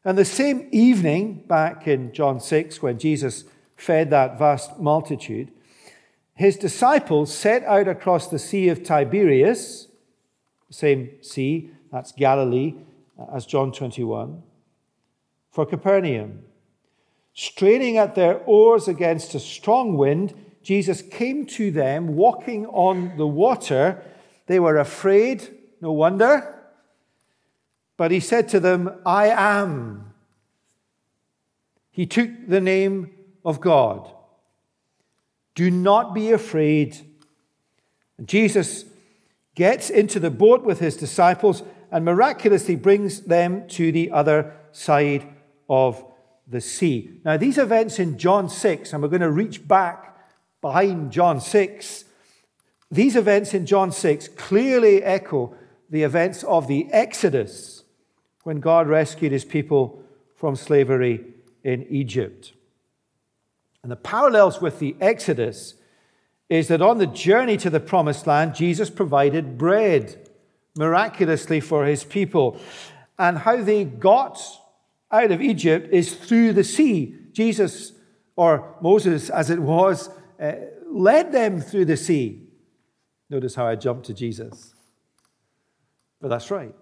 And 0.04 0.18
the 0.18 0.24
same 0.24 0.68
evening, 0.70 1.44
back 1.46 1.86
in 1.86 2.12
John 2.12 2.40
6, 2.40 2.82
when 2.82 2.98
Jesus 2.98 3.44
fed 3.76 4.10
that 4.10 4.38
vast 4.38 4.78
multitude, 4.78 5.50
his 6.34 6.56
disciples 6.56 7.34
set 7.34 7.62
out 7.64 7.88
across 7.88 8.28
the 8.28 8.38
Sea 8.38 8.68
of 8.68 8.82
Tiberias, 8.82 9.88
same 10.72 11.22
sea, 11.22 11.70
that's 11.92 12.12
Galilee, 12.12 12.74
uh, 13.18 13.26
as 13.34 13.46
John 13.46 13.72
21, 13.72 14.42
for 15.50 15.66
Capernaum. 15.66 16.40
Straining 17.34 17.98
at 17.98 18.14
their 18.14 18.38
oars 18.44 18.88
against 18.88 19.34
a 19.34 19.40
strong 19.40 19.96
wind, 19.96 20.34
Jesus 20.62 21.02
came 21.02 21.46
to 21.46 21.70
them 21.70 22.16
walking 22.16 22.66
on 22.66 23.16
the 23.16 23.26
water. 23.26 24.02
They 24.46 24.60
were 24.60 24.78
afraid, 24.78 25.48
no 25.80 25.92
wonder. 25.92 26.58
But 27.96 28.10
he 28.10 28.20
said 28.20 28.48
to 28.50 28.60
them, 28.60 28.90
I 29.04 29.28
am. 29.28 30.12
He 31.90 32.06
took 32.06 32.30
the 32.48 32.60
name 32.60 33.10
of 33.44 33.60
God. 33.60 34.10
Do 35.54 35.70
not 35.70 36.14
be 36.14 36.32
afraid. 36.32 36.98
Jesus 38.24 38.84
gets 39.54 39.90
into 39.90 40.18
the 40.18 40.30
boat 40.30 40.62
with 40.62 40.80
his 40.80 40.96
disciples 40.96 41.62
and 41.90 42.04
miraculously 42.04 42.76
brings 42.76 43.20
them 43.22 43.68
to 43.68 43.92
the 43.92 44.10
other 44.10 44.54
side 44.72 45.28
of 45.68 46.04
the 46.46 46.60
sea. 46.60 47.20
Now, 47.24 47.36
these 47.36 47.58
events 47.58 47.98
in 47.98 48.18
John 48.18 48.48
6, 48.48 48.92
and 48.92 49.02
we're 49.02 49.08
going 49.08 49.20
to 49.20 49.30
reach 49.30 49.66
back 49.66 50.16
behind 50.60 51.12
John 51.12 51.40
6, 51.40 52.04
these 52.90 53.16
events 53.16 53.54
in 53.54 53.66
John 53.66 53.90
6 53.90 54.28
clearly 54.28 55.02
echo 55.02 55.54
the 55.88 56.02
events 56.02 56.44
of 56.44 56.68
the 56.68 56.90
Exodus 56.92 57.84
when 58.44 58.60
God 58.60 58.86
rescued 58.86 59.32
his 59.32 59.44
people 59.44 60.02
from 60.36 60.56
slavery 60.56 61.24
in 61.62 61.86
Egypt. 61.88 62.52
And 63.82 63.90
the 63.90 63.96
parallels 63.96 64.60
with 64.60 64.78
the 64.78 64.96
Exodus 65.00 65.74
is 66.52 66.68
that 66.68 66.82
on 66.82 66.98
the 66.98 67.06
journey 67.06 67.56
to 67.56 67.70
the 67.70 67.80
promised 67.80 68.26
land, 68.26 68.54
Jesus 68.54 68.90
provided 68.90 69.56
bread 69.56 70.28
miraculously 70.76 71.60
for 71.60 71.86
his 71.86 72.04
people. 72.04 72.60
And 73.18 73.38
how 73.38 73.62
they 73.62 73.84
got 73.84 74.38
out 75.10 75.32
of 75.32 75.40
Egypt 75.40 75.88
is 75.90 76.14
through 76.14 76.52
the 76.52 76.62
sea. 76.62 77.16
Jesus, 77.32 77.92
or 78.36 78.76
Moses 78.82 79.30
as 79.30 79.48
it 79.48 79.60
was, 79.60 80.10
uh, 80.38 80.52
led 80.90 81.32
them 81.32 81.58
through 81.58 81.86
the 81.86 81.96
sea. 81.96 82.50
Notice 83.30 83.54
how 83.54 83.66
I 83.66 83.74
jumped 83.74 84.04
to 84.06 84.14
Jesus. 84.14 84.74
But 86.20 86.28
that's 86.28 86.50
right. 86.50 86.74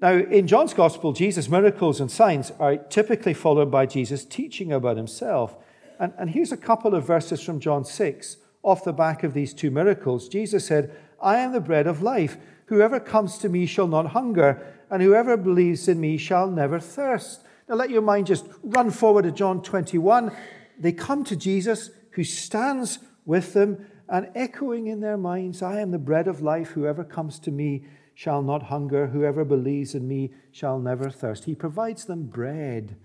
Now, 0.00 0.14
in 0.14 0.46
John's 0.46 0.72
Gospel, 0.72 1.12
Jesus' 1.12 1.50
miracles 1.50 2.00
and 2.00 2.10
signs 2.10 2.50
are 2.58 2.78
typically 2.78 3.34
followed 3.34 3.70
by 3.70 3.84
Jesus 3.84 4.24
teaching 4.24 4.72
about 4.72 4.96
himself. 4.96 5.54
And, 6.02 6.12
and 6.18 6.30
here's 6.30 6.50
a 6.50 6.56
couple 6.56 6.96
of 6.96 7.06
verses 7.06 7.40
from 7.40 7.60
John 7.60 7.84
6 7.84 8.36
off 8.64 8.82
the 8.82 8.92
back 8.92 9.22
of 9.22 9.34
these 9.34 9.54
two 9.54 9.70
miracles. 9.70 10.28
Jesus 10.28 10.66
said, 10.66 10.90
I 11.22 11.36
am 11.36 11.52
the 11.52 11.60
bread 11.60 11.86
of 11.86 12.02
life. 12.02 12.38
Whoever 12.66 12.98
comes 12.98 13.38
to 13.38 13.48
me 13.48 13.66
shall 13.66 13.86
not 13.86 14.06
hunger, 14.06 14.66
and 14.90 15.00
whoever 15.00 15.36
believes 15.36 15.86
in 15.86 16.00
me 16.00 16.16
shall 16.16 16.50
never 16.50 16.80
thirst. 16.80 17.44
Now, 17.68 17.76
let 17.76 17.90
your 17.90 18.02
mind 18.02 18.26
just 18.26 18.46
run 18.64 18.90
forward 18.90 19.22
to 19.22 19.30
John 19.30 19.62
21. 19.62 20.32
They 20.76 20.90
come 20.90 21.22
to 21.22 21.36
Jesus, 21.36 21.90
who 22.10 22.24
stands 22.24 22.98
with 23.24 23.52
them, 23.52 23.86
and 24.08 24.28
echoing 24.34 24.88
in 24.88 25.00
their 25.00 25.16
minds, 25.16 25.62
I 25.62 25.78
am 25.78 25.92
the 25.92 25.98
bread 25.98 26.26
of 26.26 26.42
life. 26.42 26.70
Whoever 26.70 27.04
comes 27.04 27.38
to 27.40 27.52
me 27.52 27.84
shall 28.12 28.42
not 28.42 28.64
hunger. 28.64 29.06
Whoever 29.06 29.44
believes 29.44 29.94
in 29.94 30.08
me 30.08 30.32
shall 30.50 30.80
never 30.80 31.10
thirst. 31.10 31.44
He 31.44 31.54
provides 31.54 32.06
them 32.06 32.24
bread, 32.24 32.96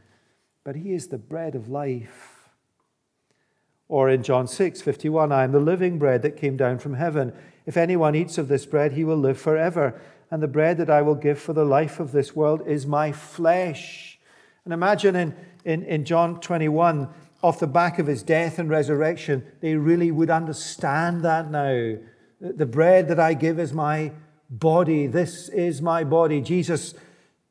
but 0.63 0.75
he 0.75 0.93
is 0.93 1.09
the 1.09 1.19
bread 1.19 1.53
of 1.53 1.69
life. 1.69 2.36
Or 3.89 4.09
in 4.09 4.23
John 4.23 4.47
6 4.47 4.81
51, 4.81 5.31
I 5.31 5.43
am 5.43 5.51
the 5.51 5.59
living 5.59 5.97
bread 5.97 6.21
that 6.23 6.37
came 6.37 6.57
down 6.57 6.79
from 6.79 6.95
heaven. 6.95 7.33
If 7.65 7.77
anyone 7.77 8.15
eats 8.15 8.37
of 8.37 8.47
this 8.47 8.65
bread, 8.65 8.93
he 8.93 9.03
will 9.03 9.17
live 9.17 9.39
forever. 9.39 9.99
And 10.29 10.43
the 10.43 10.47
bread 10.47 10.77
that 10.77 10.89
I 10.89 11.01
will 11.01 11.15
give 11.15 11.39
for 11.39 11.53
the 11.53 11.65
life 11.65 11.99
of 11.99 12.11
this 12.11 12.35
world 12.35 12.67
is 12.67 12.85
my 12.85 13.11
flesh. 13.11 14.19
And 14.65 14.73
imagine 14.73 15.15
in, 15.15 15.35
in, 15.63 15.83
in 15.83 16.03
John 16.03 16.41
21, 16.41 17.07
off 17.41 17.59
the 17.59 17.67
back 17.67 17.99
of 17.99 18.07
his 18.07 18.23
death 18.23 18.59
and 18.59 18.69
resurrection, 18.69 19.45
they 19.61 19.75
really 19.75 20.11
would 20.11 20.29
understand 20.29 21.23
that 21.23 21.49
now. 21.49 21.95
The 22.41 22.65
bread 22.65 23.07
that 23.07 23.19
I 23.19 23.33
give 23.33 23.59
is 23.59 23.73
my 23.73 24.11
body. 24.49 25.07
This 25.07 25.49
is 25.49 25.81
my 25.81 26.03
body. 26.03 26.41
Jesus 26.41 26.93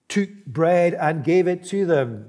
took 0.08 0.28
bread 0.44 0.94
and 0.94 1.24
gave 1.24 1.48
it 1.48 1.64
to 1.64 1.86
them. 1.86 2.26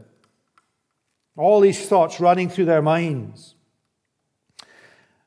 All 1.36 1.60
these 1.60 1.88
thoughts 1.88 2.20
running 2.20 2.50
through 2.50 2.66
their 2.66 2.82
minds. 2.82 3.56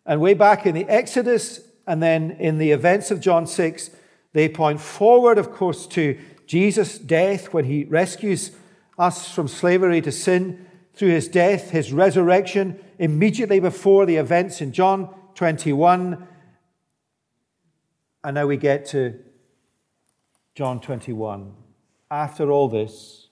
And 0.07 0.21
way 0.21 0.35
back 0.35 0.67
in 0.67 0.75
the 0.75 0.89
Exodus 0.89 1.61
and 1.87 2.03
then 2.03 2.33
in 2.33 2.59
the 2.59 2.71
events 2.71 3.11
of 3.11 3.21
John 3.21 3.47
6, 3.47 3.91
they 4.33 4.49
point 4.49 4.81
forward, 4.81 5.39
of 5.39 5.53
course, 5.53 5.87
to 5.89 6.19
Jesus' 6.47 6.99
death 6.99 7.53
when 7.53 7.65
he 7.65 7.85
rescues 7.85 8.53
us 8.99 9.31
from 9.31 9.49
slavery 9.49 10.01
to 10.03 10.13
sin 10.13 10.67
through 10.95 11.11
his 11.11 11.29
death, 11.29 11.71
his 11.71 11.93
resurrection, 11.93 12.79
immediately 12.99 13.61
before 13.61 14.05
the 14.05 14.17
events 14.17 14.61
in 14.61 14.73
John 14.73 15.15
21. 15.35 16.27
And 18.23 18.35
now 18.35 18.47
we 18.47 18.57
get 18.57 18.87
to 18.87 19.19
John 20.55 20.81
21. 20.81 21.55
After 22.11 22.51
all 22.51 22.69
this, 22.69 23.29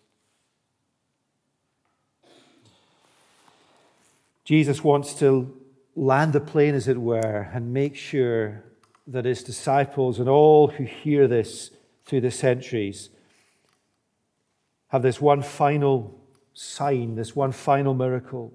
Jesus 4.45 4.83
wants 4.83 5.13
to 5.19 5.58
land 5.99 6.33
the 6.33 6.41
plane, 6.41 6.75
as 6.75 6.87
it 6.87 6.99
were, 6.99 7.51
and 7.53 7.73
make 7.73 7.97
sure 7.97 8.63
that 9.07 9.25
his 9.25 9.43
disciples 9.43 10.21
and 10.21 10.29
all 10.29 10.69
who 10.69 10.85
hear 10.85 11.27
this 11.27 11.71
through 12.05 12.21
the 12.21 12.31
centuries 12.31 13.11
have 14.89 15.03
this 15.03 15.21
one 15.21 15.43
final 15.43 16.19
sign, 16.55 17.17
this 17.17 17.35
one 17.35 17.53
final 17.53 17.95
miracle, 17.95 18.53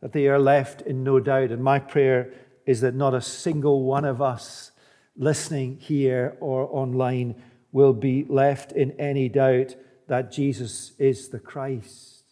that 0.00 0.12
they 0.12 0.26
are 0.26 0.38
left 0.38 0.82
in 0.82 1.02
no 1.02 1.20
doubt. 1.20 1.50
And 1.50 1.62
my 1.62 1.78
prayer 1.78 2.32
is 2.66 2.82
that 2.82 2.94
not 2.94 3.14
a 3.14 3.20
single 3.20 3.84
one 3.84 4.04
of 4.04 4.20
us 4.20 4.72
listening 5.16 5.78
here 5.78 6.36
or 6.40 6.68
online 6.70 7.34
will 7.72 7.92
be 7.92 8.24
left 8.28 8.72
in 8.72 8.92
any 8.92 9.28
doubt 9.28 9.74
that 10.06 10.32
Jesus 10.32 10.92
is 10.98 11.28
the 11.28 11.38
Christ, 11.38 12.24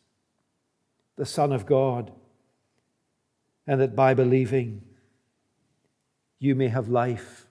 the 1.17 1.27
Son 1.27 1.53
of 1.53 1.65
God, 1.65 2.13
and 3.69 3.83
that 3.83 3.95
by 3.95 4.15
believing 4.15 4.81
you 6.39 6.55
may 6.55 6.69
have 6.69 6.89
life 6.89 7.47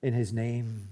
in 0.00 0.14
his 0.14 0.32
name. 0.32 0.88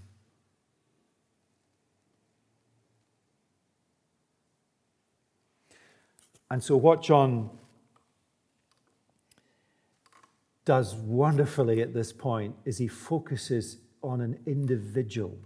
And 6.51 6.63
so, 6.63 6.77
what 6.77 7.03
John 7.03 7.51
does 10.65 10.95
wonderfully 10.97 11.81
at 11.81 11.95
this 11.95 12.13
point 12.13 12.57
is 12.65 12.79
he 12.79 12.89
focuses 12.89 13.79
on 14.03 14.21
an 14.21 14.41
individual. 14.45 15.39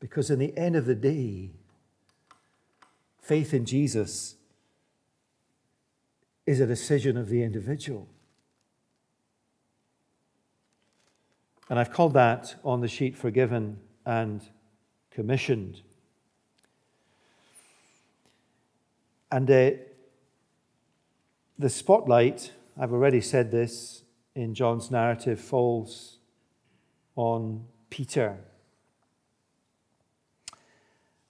Because, 0.00 0.30
in 0.30 0.38
the 0.38 0.56
end 0.56 0.76
of 0.76 0.86
the 0.86 0.94
day, 0.94 1.50
faith 3.20 3.52
in 3.52 3.66
Jesus 3.66 4.37
is 6.48 6.60
a 6.60 6.66
decision 6.66 7.18
of 7.18 7.28
the 7.28 7.42
individual. 7.42 8.08
And 11.68 11.78
I've 11.78 11.92
called 11.92 12.14
that 12.14 12.54
on 12.64 12.80
the 12.80 12.88
sheet 12.88 13.18
forgiven 13.18 13.80
and 14.06 14.40
commissioned. 15.10 15.82
And 19.30 19.50
uh, 19.50 19.72
the 21.58 21.68
spotlight, 21.68 22.52
I've 22.80 22.94
already 22.94 23.20
said 23.20 23.50
this 23.50 24.04
in 24.34 24.54
John's 24.54 24.90
narrative, 24.90 25.38
falls 25.38 26.16
on 27.14 27.66
Peter. 27.90 28.38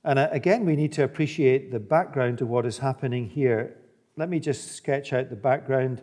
And 0.05 0.21
uh, 0.21 0.29
again, 0.31 0.65
we 0.65 0.77
need 0.77 0.93
to 0.93 1.03
appreciate 1.03 1.73
the 1.73 1.81
background 1.81 2.39
to 2.39 2.47
what 2.47 2.65
is 2.65 2.79
happening 2.79 3.29
here. 3.29 3.78
Let 4.19 4.29
me 4.29 4.41
just 4.41 4.73
sketch 4.73 5.13
out 5.13 5.31
the 5.31 5.37
background. 5.37 6.03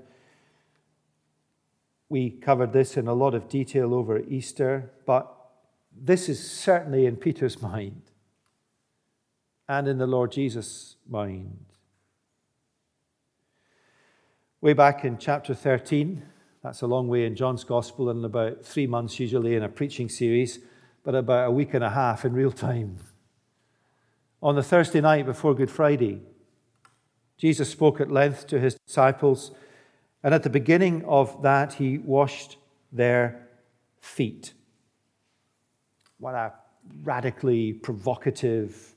We 2.08 2.30
covered 2.30 2.71
this 2.71 2.95
in 2.95 3.10
a 3.10 3.13
lot 3.13 3.36
of 3.36 3.49
detail 3.49 3.93
over 3.93 4.19
Easter, 4.19 4.89
but 5.06 5.36
this 5.93 6.30
is 6.30 6.49
certainly 6.49 7.08
in 7.08 7.17
Peter's 7.17 7.62
mind 7.73 8.04
and 9.67 9.89
in 9.89 9.97
the 9.97 10.08
Lord 10.08 10.32
Jesus' 10.32 10.95
mind. 11.10 11.65
Way 14.62 14.71
back 14.71 15.04
in 15.04 15.17
chapter 15.17 15.54
13, 15.54 16.23
that's 16.63 16.84
a 16.84 16.88
long 16.88 17.10
way 17.10 17.25
in 17.25 17.36
John's 17.36 17.65
Gospel, 17.65 18.10
and 18.10 18.23
about 18.23 18.63
three 18.63 18.88
months 18.88 19.19
usually 19.19 19.56
in 19.56 19.63
a 19.63 19.67
preaching 19.67 20.08
series, 20.08 20.60
but 21.04 21.15
about 21.15 21.49
a 21.49 21.51
week 21.51 21.73
and 21.73 21.84
a 21.84 21.89
half 21.89 22.23
in 22.23 22.32
real 22.32 22.54
time. 22.54 22.95
On 24.41 24.56
the 24.56 24.63
Thursday 24.63 25.01
night 25.01 25.25
before 25.25 25.54
Good 25.54 25.69
Friday, 25.69 26.21
Jesus 27.38 27.69
spoke 27.69 28.00
at 28.00 28.12
length 28.12 28.48
to 28.48 28.60
his 28.60 28.76
disciples, 28.76 29.52
and 30.24 30.34
at 30.34 30.43
the 30.43 30.50
beginning 30.50 31.04
of 31.06 31.41
that, 31.41 31.74
he 31.74 31.98
washed 31.98 32.58
their 32.91 33.48
feet. 34.00 34.54
What 36.17 36.34
a 36.34 36.54
radically 37.04 37.74
provocative, 37.74 38.95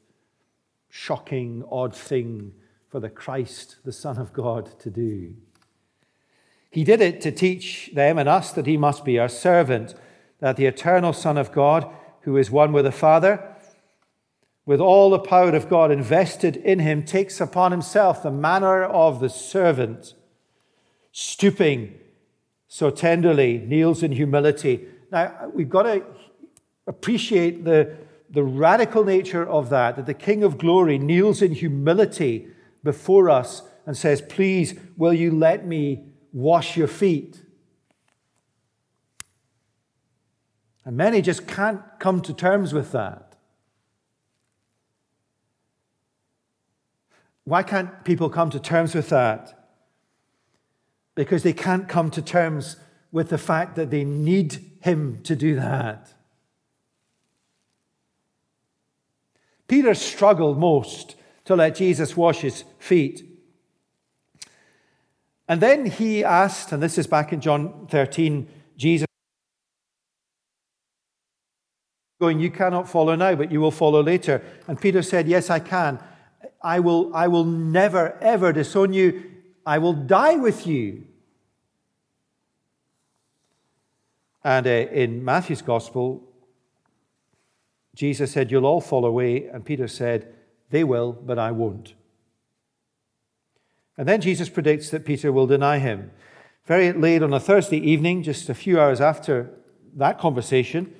shocking, 0.89 1.65
odd 1.71 1.95
thing 1.95 2.53
for 2.89 3.01
the 3.01 3.11
Christ, 3.11 3.77
the 3.85 3.93
Son 3.93 4.19
of 4.19 4.33
God, 4.33 4.79
to 4.81 4.91
do. 4.91 5.35
He 6.71 6.85
did 6.85 7.01
it 7.01 7.21
to 7.23 7.33
teach 7.33 7.91
them 7.95 8.19
and 8.19 8.29
us 8.29 8.53
that 8.53 8.67
he 8.67 8.77
must 8.77 9.05
be 9.05 9.19
our 9.19 9.29
servant, 9.29 9.95
that 10.41 10.57
the 10.57 10.67
eternal 10.67 11.13
Son 11.13 11.37
of 11.37 11.53
God, 11.53 11.91
who 12.23 12.37
is 12.37 12.51
one 12.51 12.73
with 12.73 12.85
the 12.85 12.93
Father, 12.93 13.57
with 14.69 14.83
all 14.83 15.09
the 15.09 15.19
power 15.19 15.49
of 15.57 15.67
God 15.71 15.91
invested 15.91 16.55
in 16.57 16.81
him, 16.81 17.03
takes 17.03 17.41
upon 17.41 17.73
himself 17.73 18.23
the 18.23 18.31
manner 18.31 18.85
of 18.85 19.19
the 19.19 19.31
servant, 19.31 20.13
stooping 21.11 21.95
so 22.67 22.91
tenderly, 22.91 23.57
kneels 23.57 24.03
in 24.03 24.13
humility. 24.13 24.87
Now, 25.11 25.51
we've 25.55 25.71
got 25.71 25.85
to 25.85 26.05
appreciate 26.87 27.65
the, 27.65 27.97
the 28.29 28.43
radical 28.43 29.07
nature 29.07 29.49
of 29.49 29.71
that, 29.71 29.97
that 29.97 30.05
the 30.05 30.13
King 30.13 30.45
of 30.45 30.59
glory 30.59 30.99
kneels 30.99 31.41
in 31.41 31.53
humility 31.53 32.49
before 32.85 33.31
us 33.31 33.63
and 33.87 33.97
says, 33.97 34.21
Please, 34.21 34.79
will 34.99 35.15
you 35.15 35.31
let 35.31 35.67
me 35.67 36.05
wash 36.31 36.77
your 36.77 36.89
feet. 36.89 37.41
And 40.85 40.95
many 40.95 41.23
just 41.23 41.47
can't 41.47 41.81
come 41.99 42.21
to 42.21 42.35
terms 42.35 42.75
with 42.75 42.93
that. 42.93 43.28
Why 47.49 47.63
can't 47.63 48.05
people 48.05 48.29
come 48.29 48.51
to 48.51 48.61
terms 48.61 48.95
with 48.95 49.09
that? 49.09 49.71
Because 51.15 51.43
they 51.43 51.55
can't 51.55 51.89
come 51.89 52.11
to 52.11 52.21
terms 52.21 52.77
with 53.11 53.31
the 53.31 53.39
fact 53.39 53.75
that 53.77 53.91
they 53.91 54.05
need 54.05 54.61
Him 54.83 55.23
to 55.23 55.35
do 55.35 55.55
that. 55.55 56.13
Peter 59.67 59.95
struggled 59.95 60.59
most 60.59 61.17
to 61.47 61.57
let 61.57 61.77
Jesus 61.77 62.15
wash 62.15 62.41
his 62.41 62.65
feet. 62.79 63.25
And 65.49 65.63
then 65.63 65.87
he 65.87 66.23
asked, 66.23 66.73
and 66.73 66.83
this 66.83 66.99
is 66.99 67.07
back 67.07 67.33
in 67.33 67.41
John 67.41 67.87
13, 67.91 68.47
Jesus 68.77 69.07
going, 72.21 72.41
You 72.41 72.51
cannot 72.51 72.89
follow 72.89 73.15
now, 73.15 73.35
but 73.35 73.51
you 73.51 73.61
will 73.61 73.71
follow 73.71 74.03
later. 74.03 74.43
And 74.67 74.79
Peter 74.79 75.03
said, 75.03 75.29
Yes, 75.29 75.49
I 75.49 75.61
can. 75.61 75.99
I 76.63 76.81
will, 76.81 77.15
I 77.15 77.29
will 77.29 77.45
never, 77.45 78.17
ever 78.21 78.53
disown 78.53 78.93
you. 78.93 79.25
I 79.65 79.79
will 79.79 79.93
die 79.93 80.37
with 80.37 80.67
you. 80.67 81.05
And 84.43 84.67
uh, 84.67 84.71
in 84.71 85.25
Matthew's 85.25 85.63
gospel, 85.63 86.25
Jesus 87.95 88.33
said, 88.33 88.51
You'll 88.51 88.67
all 88.67 88.81
fall 88.81 89.05
away. 89.05 89.47
And 89.47 89.65
Peter 89.65 89.89
said, 89.89 90.35
They 90.71 90.85
will, 90.85 91.13
but 91.13 91.39
I 91.39 91.51
won't. 91.51 91.95
And 93.97 94.09
then 94.09 94.21
Jesus 94.21 94.49
predicts 94.49 94.91
that 94.91 95.05
Peter 95.05 95.33
will 95.33 95.47
deny 95.47 95.79
him. 95.79 96.13
Very 96.65 96.93
late 96.93 97.23
on 97.23 97.33
a 97.33 97.41
Thursday 97.41 97.79
evening, 97.79 98.23
just 98.23 98.49
a 98.49 98.55
few 98.55 98.79
hours 98.79 99.01
after 99.01 99.51
that 99.97 100.19
conversation, 100.19 100.95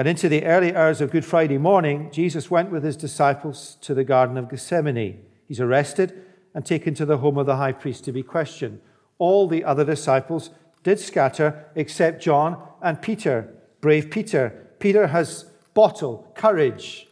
and 0.00 0.08
into 0.08 0.30
the 0.30 0.46
early 0.46 0.74
hours 0.74 1.02
of 1.02 1.10
Good 1.10 1.26
Friday 1.26 1.58
morning, 1.58 2.08
Jesus 2.10 2.50
went 2.50 2.70
with 2.70 2.82
his 2.82 2.96
disciples 2.96 3.76
to 3.82 3.92
the 3.92 4.02
Garden 4.02 4.38
of 4.38 4.48
Gethsemane. 4.48 5.22
He's 5.46 5.60
arrested 5.60 6.24
and 6.54 6.64
taken 6.64 6.94
to 6.94 7.04
the 7.04 7.18
home 7.18 7.36
of 7.36 7.44
the 7.44 7.56
high 7.56 7.72
priest 7.72 8.04
to 8.04 8.12
be 8.12 8.22
questioned. 8.22 8.80
All 9.18 9.46
the 9.46 9.62
other 9.62 9.84
disciples 9.84 10.48
did 10.82 11.00
scatter 11.00 11.66
except 11.74 12.22
John 12.22 12.66
and 12.80 13.02
Peter, 13.02 13.52
brave 13.82 14.10
Peter. 14.10 14.68
Peter 14.78 15.08
has 15.08 15.44
bottle, 15.74 16.32
courage, 16.34 17.06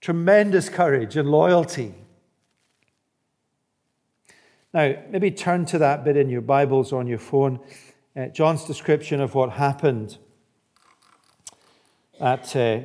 Tremendous 0.00 0.70
courage 0.70 1.18
and 1.18 1.30
loyalty. 1.30 1.94
Now, 4.72 4.94
maybe 5.10 5.30
turn 5.30 5.66
to 5.66 5.78
that 5.78 6.02
bit 6.02 6.16
in 6.16 6.30
your 6.30 6.40
Bibles 6.40 6.94
on 6.94 7.06
your 7.06 7.18
phone. 7.18 7.60
Uh, 8.14 8.26
John's 8.26 8.66
description 8.66 9.22
of 9.22 9.34
what 9.34 9.52
happened 9.52 10.18
at, 12.20 12.54
uh, 12.54 12.80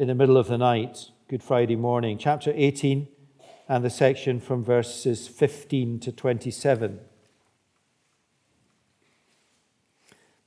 in 0.00 0.08
the 0.08 0.14
middle 0.14 0.36
of 0.36 0.48
the 0.48 0.58
night, 0.58 1.10
Good 1.28 1.40
Friday 1.40 1.76
morning, 1.76 2.18
chapter 2.18 2.52
18, 2.52 3.06
and 3.68 3.84
the 3.84 3.90
section 3.90 4.40
from 4.40 4.64
verses 4.64 5.28
15 5.28 6.00
to 6.00 6.10
27. 6.10 6.98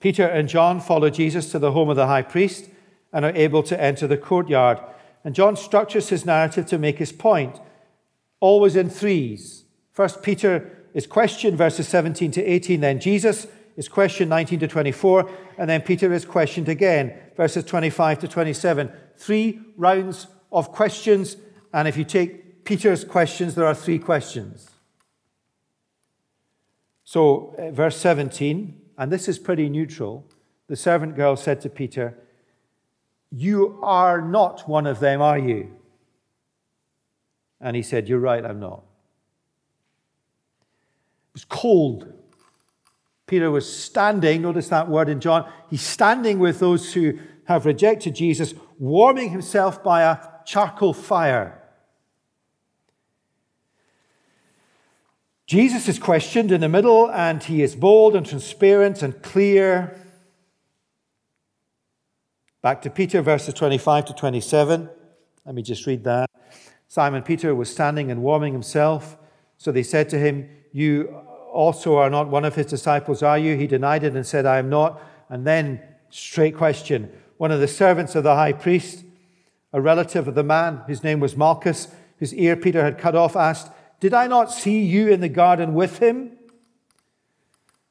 Peter 0.02 0.26
and 0.26 0.50
John 0.50 0.82
follow 0.82 1.10
Jesus 1.10 1.50
to 1.52 1.60
the 1.60 1.72
home 1.72 1.90
of 1.90 1.96
the 1.96 2.08
high 2.08 2.24
priest 2.24 2.70
and 3.14 3.24
are 3.24 3.36
able 3.36 3.64
to 3.64 3.82
enter 3.82 4.06
the 4.06 4.18
courtyard. 4.18 4.80
And 5.24 5.34
John 5.34 5.56
structures 5.56 6.10
his 6.10 6.26
narrative 6.26 6.66
to 6.66 6.78
make 6.78 6.98
his 6.98 7.14
point, 7.14 7.58
always 8.42 8.76
in 8.76 8.90
threes. 8.90 9.64
First, 9.94 10.24
Peter 10.24 10.79
is 10.94 11.08
questioned, 11.08 11.58
verses 11.58 11.88
17 11.88 12.32
to 12.32 12.44
18. 12.44 12.82
Then 12.82 13.00
Jesus 13.00 13.48
is 13.78 13.88
questioned, 13.88 14.30
19 14.30 14.60
to 14.60 14.68
24. 14.68 15.30
And 15.58 15.70
then 15.70 15.82
Peter 15.82 16.12
is 16.14 16.26
questioned 16.26 16.70
again, 16.70 17.18
verses 17.36 17.64
25 17.66 18.20
to 18.20 18.28
27. 18.28 18.92
Three 19.18 19.60
rounds 19.78 20.28
of 20.52 20.72
questions. 20.72 21.38
And 21.74 21.88
if 21.88 21.98
you 21.98 22.04
take 22.04 22.66
Peter's 22.66 23.04
questions, 23.04 23.56
there 23.56 23.66
are 23.66 23.76
three 23.76 24.00
questions. 24.00 24.70
So, 27.04 27.56
uh, 27.58 27.72
verse 27.72 27.98
17, 27.98 28.80
and 28.98 29.12
this 29.12 29.28
is 29.28 29.40
pretty 29.40 29.68
neutral. 29.68 30.28
The 30.68 30.76
servant 30.76 31.16
girl 31.16 31.36
said 31.36 31.60
to 31.62 31.70
Peter, 31.70 32.16
you 33.32 33.80
are 33.82 34.22
not 34.22 34.68
one 34.68 34.88
of 34.88 35.00
them, 35.00 35.22
are 35.22 35.38
you? 35.38 35.76
And 37.62 37.76
he 37.76 37.82
said, 37.82 38.08
You're 38.08 38.20
right, 38.20 38.44
I'm 38.44 38.60
not. 38.60 38.84
Was 41.40 41.46
cold. 41.46 42.12
Peter 43.26 43.50
was 43.50 43.72
standing, 43.72 44.42
notice 44.42 44.68
that 44.68 44.90
word 44.90 45.08
in 45.08 45.22
John, 45.22 45.50
he's 45.70 45.82
standing 45.82 46.38
with 46.38 46.60
those 46.60 46.94
who 46.94 47.18
have 47.46 47.66
rejected 47.66 48.14
Jesus, 48.14 48.54
warming 48.78 49.30
himself 49.30 49.82
by 49.82 50.02
a 50.02 50.18
charcoal 50.46 50.94
fire. 50.94 51.64
Jesus 55.48 55.88
is 55.88 55.98
questioned 55.98 56.52
in 56.52 56.60
the 56.60 56.68
middle, 56.68 57.10
and 57.10 57.42
he 57.42 57.64
is 57.64 57.74
bold 57.74 58.18
and 58.18 58.26
transparent 58.26 59.02
and 59.02 59.22
clear. 59.22 59.98
Back 62.62 62.82
to 62.82 62.90
Peter, 62.90 63.22
verses 63.22 63.54
25 63.54 64.06
to 64.08 64.14
27. 64.14 64.90
Let 65.46 65.56
me 65.56 65.62
just 65.62 65.86
read 65.88 66.04
that. 66.04 66.30
Simon 66.90 67.24
Peter 67.24 67.56
was 67.56 67.70
standing 67.70 68.12
and 68.12 68.22
warming 68.24 68.52
himself. 68.52 69.18
So 69.58 69.72
they 69.72 69.84
said 69.84 70.10
to 70.10 70.20
him, 70.20 70.50
You 70.74 71.29
also 71.52 71.98
are 71.98 72.10
not 72.10 72.30
one 72.30 72.46
of 72.46 72.56
his 72.56 72.68
disciples, 72.68 73.22
are 73.24 73.38
you? 73.38 73.56
He 73.56 73.68
denied 73.68 74.04
it 74.04 74.16
and 74.16 74.26
said, 74.26 74.46
I 74.46 74.58
am 74.58 74.70
not. 74.70 75.02
And 75.30 75.46
then, 75.46 75.82
straight 76.10 76.56
question. 76.56 77.12
One 77.38 77.52
of 77.52 77.60
the 77.60 77.68
servants 77.68 78.16
of 78.16 78.24
the 78.24 78.36
high 78.36 78.54
priest, 78.54 79.04
a 79.74 79.82
relative 79.82 80.28
of 80.28 80.36
the 80.36 80.44
man, 80.44 80.82
whose 80.88 81.04
name 81.04 81.20
was 81.20 81.38
Malchus, 81.38 81.88
whose 82.18 82.34
ear 82.34 82.56
Peter 82.56 82.84
had 82.84 82.98
cut 82.98 83.16
off, 83.16 83.36
asked, 83.36 83.72
Did 84.00 84.14
I 84.14 84.28
not 84.28 84.52
see 84.52 84.82
you 84.82 85.10
in 85.10 85.22
the 85.22 85.30
garden 85.30 85.74
with 85.74 86.00
him? 86.00 86.38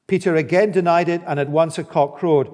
Peter 0.06 0.36
again 0.36 0.72
denied 0.72 1.08
it, 1.08 1.22
and 1.26 1.38
at 1.38 1.50
once 1.50 1.78
a 1.78 1.84
cock 1.84 2.16
crowed. 2.18 2.48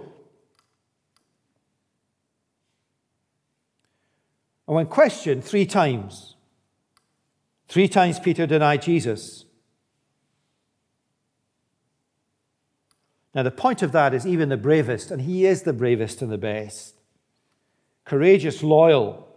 And 4.67 4.77
when 4.77 4.87
questioned 4.87 5.45
three 5.45 5.67
times, 5.67 6.37
three 7.69 7.89
times 7.89 8.19
Peter 8.19 8.47
denied 8.47 8.83
Jesus. 8.83 9.45
Now, 13.35 13.43
the 13.43 13.51
point 13.51 13.83
of 13.83 13.93
that 13.93 14.15
is 14.15 14.27
even 14.27 14.49
the 14.49 14.57
bravest, 14.57 15.11
and 15.11 15.23
he 15.23 15.45
is 15.45 15.63
the 15.63 15.73
bravest 15.73 16.23
and 16.23 16.31
the 16.31 16.39
best, 16.39 16.95
courageous, 18.05 18.63
loyal, 18.63 19.29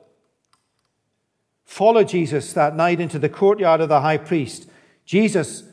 follow 1.66 2.04
Jesus 2.04 2.54
that 2.54 2.76
night 2.76 3.00
into 3.00 3.18
the 3.18 3.30
courtyard 3.30 3.82
of 3.82 3.90
the 3.90 4.02
high 4.02 4.18
priest. 4.18 4.70
Jesus 5.06 5.64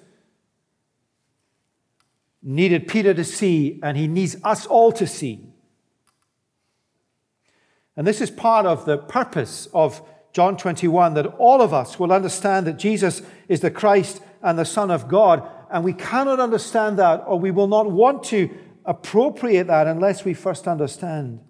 needed 2.43 2.89
Peter 2.89 3.13
to 3.13 3.25
see, 3.25 3.79
and 3.83 3.97
he 3.97 4.07
needs 4.07 4.37
us 4.43 4.67
all 4.67 4.93
to 4.93 5.07
see. 5.07 5.49
And 7.97 8.07
this 8.07 8.21
is 8.21 8.31
part 8.31 8.67
of 8.67 8.87
the 8.87 8.99
purpose 8.99 9.69
of 9.73 10.03
John 10.33 10.57
21 10.57 11.15
that 11.15 11.27
all 11.39 11.63
of 11.63 11.73
us 11.73 11.99
will 11.99 12.13
understand 12.13 12.67
that 12.67 12.79
Jesus 12.79 13.23
is 13.49 13.61
the 13.61 13.71
Christ 13.71 14.21
and 14.43 14.59
the 14.59 14.65
Son 14.65 14.91
of 14.91 15.09
God. 15.09 15.49
And 15.75 15.83
we 15.83 15.93
cannot 15.93 16.39
understand 16.39 17.01
that, 17.01 17.25
or 17.27 17.37
we 17.37 17.51
will 17.51 17.67
not 17.67 17.91
want 17.91 18.23
to 18.27 18.49
appropriate 18.85 19.67
that 19.67 19.89
unless 19.89 20.25
we 20.25 20.33
first 20.33 20.69
understand 20.69 21.41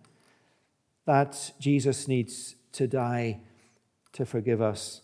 that 1.04 1.52
Jesus 1.60 2.08
needs 2.08 2.56
to 2.72 2.86
die 2.86 3.40
to 4.14 4.24
forgive 4.24 4.62
us 4.62 5.02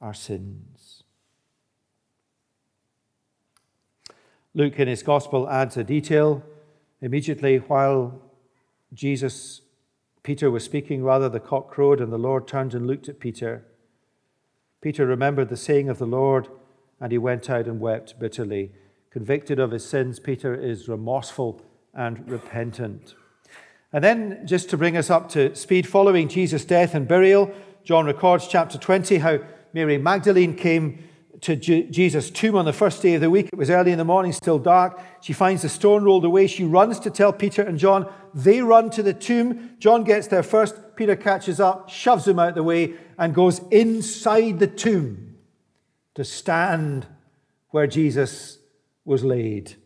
our 0.00 0.14
sins. 0.14 1.02
Luke, 4.54 4.78
in 4.78 4.86
his 4.86 5.02
gospel, 5.02 5.50
adds 5.50 5.76
a 5.76 5.82
detail. 5.82 6.44
Immediately 7.00 7.56
while 7.56 8.22
Jesus 8.94 9.62
Peter 10.22 10.48
was 10.48 10.62
speaking, 10.62 11.02
rather, 11.02 11.28
the 11.28 11.40
cock 11.40 11.72
crowed, 11.72 12.00
and 12.00 12.12
the 12.12 12.18
Lord 12.18 12.46
turned 12.46 12.72
and 12.72 12.86
looked 12.86 13.08
at 13.08 13.18
Peter. 13.18 13.64
Peter 14.80 15.06
remembered 15.06 15.48
the 15.48 15.56
saying 15.56 15.88
of 15.88 15.98
the 15.98 16.06
Lord, 16.06 16.46
and 17.00 17.12
he 17.12 17.18
went 17.18 17.48
out 17.48 17.66
and 17.66 17.80
wept 17.80 18.18
bitterly. 18.18 18.72
Convicted 19.10 19.58
of 19.58 19.70
his 19.70 19.88
sins, 19.88 20.20
Peter 20.20 20.54
is 20.54 20.88
remorseful 20.88 21.62
and 21.94 22.28
repentant. 22.28 23.14
And 23.92 24.04
then, 24.04 24.46
just 24.46 24.68
to 24.70 24.76
bring 24.76 24.96
us 24.96 25.08
up 25.08 25.30
to 25.30 25.54
speed, 25.54 25.86
following 25.86 26.28
Jesus' 26.28 26.64
death 26.64 26.94
and 26.94 27.08
burial, 27.08 27.50
John 27.84 28.04
records 28.04 28.46
chapter 28.46 28.76
20 28.76 29.18
how 29.18 29.38
Mary 29.72 29.96
Magdalene 29.96 30.54
came 30.54 31.04
to 31.40 31.56
Jesus' 31.56 32.30
tomb 32.30 32.56
on 32.56 32.64
the 32.64 32.72
first 32.72 33.00
day 33.00 33.14
of 33.14 33.20
the 33.20 33.30
week. 33.30 33.48
It 33.52 33.56
was 33.56 33.70
early 33.70 33.92
in 33.92 33.98
the 33.98 34.04
morning, 34.04 34.32
still 34.32 34.58
dark. 34.58 35.00
She 35.22 35.32
finds 35.32 35.62
the 35.62 35.68
stone 35.68 36.02
rolled 36.02 36.24
away. 36.24 36.48
She 36.48 36.64
runs 36.64 36.98
to 37.00 37.10
tell 37.10 37.32
Peter 37.32 37.62
and 37.62 37.78
John. 37.78 38.12
They 38.34 38.60
run 38.60 38.90
to 38.90 39.02
the 39.02 39.14
tomb. 39.14 39.76
John 39.78 40.04
gets 40.04 40.26
there 40.26 40.42
first. 40.42 40.74
Peter 40.96 41.14
catches 41.14 41.60
up, 41.60 41.88
shoves 41.88 42.26
him 42.26 42.40
out 42.40 42.56
the 42.56 42.62
way, 42.64 42.94
and 43.16 43.34
goes 43.34 43.60
inside 43.70 44.58
the 44.58 44.66
tomb 44.66 45.27
to 46.18 46.24
stand 46.24 47.06
where 47.70 47.86
Jesus 47.86 48.58
was 49.04 49.22
laid. 49.22 49.76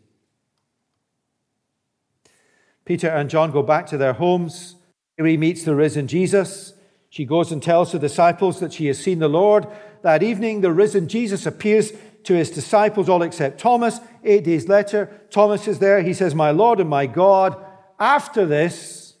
Peter 2.85 3.07
and 3.07 3.29
John 3.29 3.51
go 3.51 3.61
back 3.61 3.85
to 3.85 3.99
their 3.99 4.13
homes. 4.13 4.73
Mary 5.15 5.37
meets 5.37 5.61
the 5.61 5.75
risen 5.75 6.07
Jesus. 6.07 6.73
She 7.11 7.23
goes 7.23 7.51
and 7.51 7.61
tells 7.61 7.91
the 7.91 7.99
disciples 7.99 8.59
that 8.61 8.73
she 8.73 8.87
has 8.87 8.97
seen 8.97 9.19
the 9.19 9.27
Lord. 9.27 9.67
That 10.01 10.23
evening, 10.23 10.61
the 10.61 10.71
risen 10.71 11.07
Jesus 11.07 11.45
appears 11.45 11.91
to 12.23 12.33
his 12.33 12.49
disciples, 12.49 13.09
all 13.09 13.21
except 13.21 13.59
Thomas. 13.59 13.99
Eight 14.23 14.43
days 14.43 14.67
later, 14.67 15.11
Thomas 15.29 15.67
is 15.67 15.77
there. 15.77 16.01
He 16.01 16.15
says, 16.15 16.33
My 16.33 16.49
Lord 16.49 16.79
and 16.79 16.89
my 16.89 17.05
God. 17.05 17.63
After 17.99 18.47
this, 18.47 19.17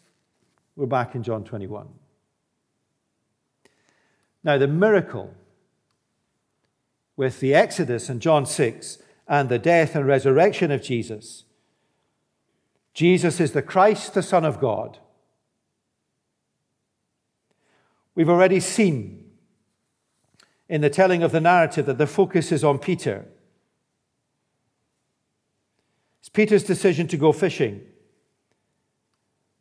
we're 0.75 0.87
back 0.87 1.13
in 1.13 1.21
John 1.21 1.43
21. 1.43 1.89
Now, 4.43 4.57
the 4.57 4.67
miracle 4.67 5.31
with 7.15 7.39
the 7.39 7.53
Exodus 7.53 8.09
in 8.09 8.19
John 8.19 8.45
6 8.45 8.97
and 9.27 9.49
the 9.49 9.59
death 9.59 9.95
and 9.95 10.05
resurrection 10.05 10.71
of 10.71 10.81
Jesus, 10.81 11.45
Jesus 12.93 13.39
is 13.39 13.51
the 13.51 13.61
Christ, 13.61 14.13
the 14.13 14.21
Son 14.21 14.45
of 14.45 14.59
God. 14.59 14.99
We've 18.15 18.29
already 18.29 18.59
seen 18.59 19.23
in 20.69 20.81
the 20.81 20.89
telling 20.89 21.23
of 21.23 21.31
the 21.31 21.41
narrative 21.41 21.85
that 21.87 21.97
the 21.97 22.07
focus 22.07 22.51
is 22.51 22.63
on 22.63 22.79
Peter. 22.79 23.25
It's 26.19 26.29
Peter's 26.29 26.63
decision 26.63 27.07
to 27.07 27.17
go 27.17 27.31
fishing. 27.31 27.81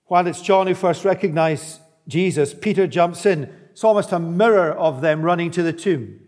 While 0.07 0.27
it's 0.27 0.43
John 0.43 0.67
who 0.67 0.75
first 0.75 1.05
recognized 1.05 1.81
Jesus, 2.07 2.55
Peter 2.55 2.87
jumps 2.87 3.25
in. 3.25 3.45
It's 3.71 3.85
almost 3.85 4.13
a 4.13 4.19
mirror 4.19 4.73
of 4.73 5.01
them 5.01 5.23
running 5.23 5.51
to 5.53 5.63
the 5.63 5.73
tomb. 5.73 6.21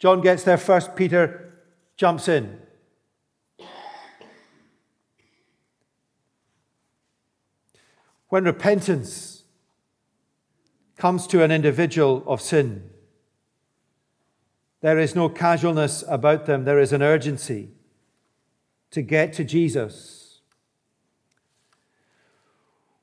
John 0.00 0.22
gets 0.22 0.42
there 0.42 0.56
first, 0.56 0.96
Peter 0.96 1.52
jumps 1.96 2.26
in. 2.26 2.58
When 8.30 8.44
repentance 8.44 9.44
comes 10.96 11.26
to 11.26 11.42
an 11.42 11.50
individual 11.50 12.22
of 12.26 12.40
sin. 12.40 12.88
There 14.80 14.98
is 14.98 15.14
no 15.14 15.28
casualness 15.28 16.02
about 16.08 16.46
them, 16.46 16.64
there 16.64 16.78
is 16.78 16.92
an 16.92 17.02
urgency 17.02 17.70
to 18.90 19.02
get 19.02 19.32
to 19.34 19.44
Jesus. 19.44 20.40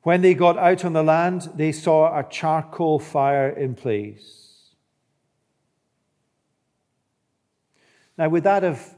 When 0.02 0.22
they 0.22 0.34
got 0.34 0.58
out 0.58 0.86
on 0.86 0.94
the 0.94 1.04
land, 1.04 1.52
they 1.56 1.72
saw 1.72 2.18
a 2.18 2.28
charcoal 2.28 3.00
fire 3.00 3.50
in 3.50 3.76
place. 3.76 4.47
Now, 8.18 8.30
would 8.30 8.44
that 8.44 8.64
have 8.64 8.96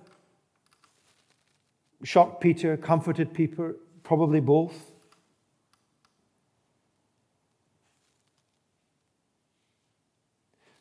shocked 2.03 2.41
Peter, 2.41 2.77
comforted 2.77 3.33
Peter? 3.33 3.75
Probably 4.03 4.39
both. 4.39 4.91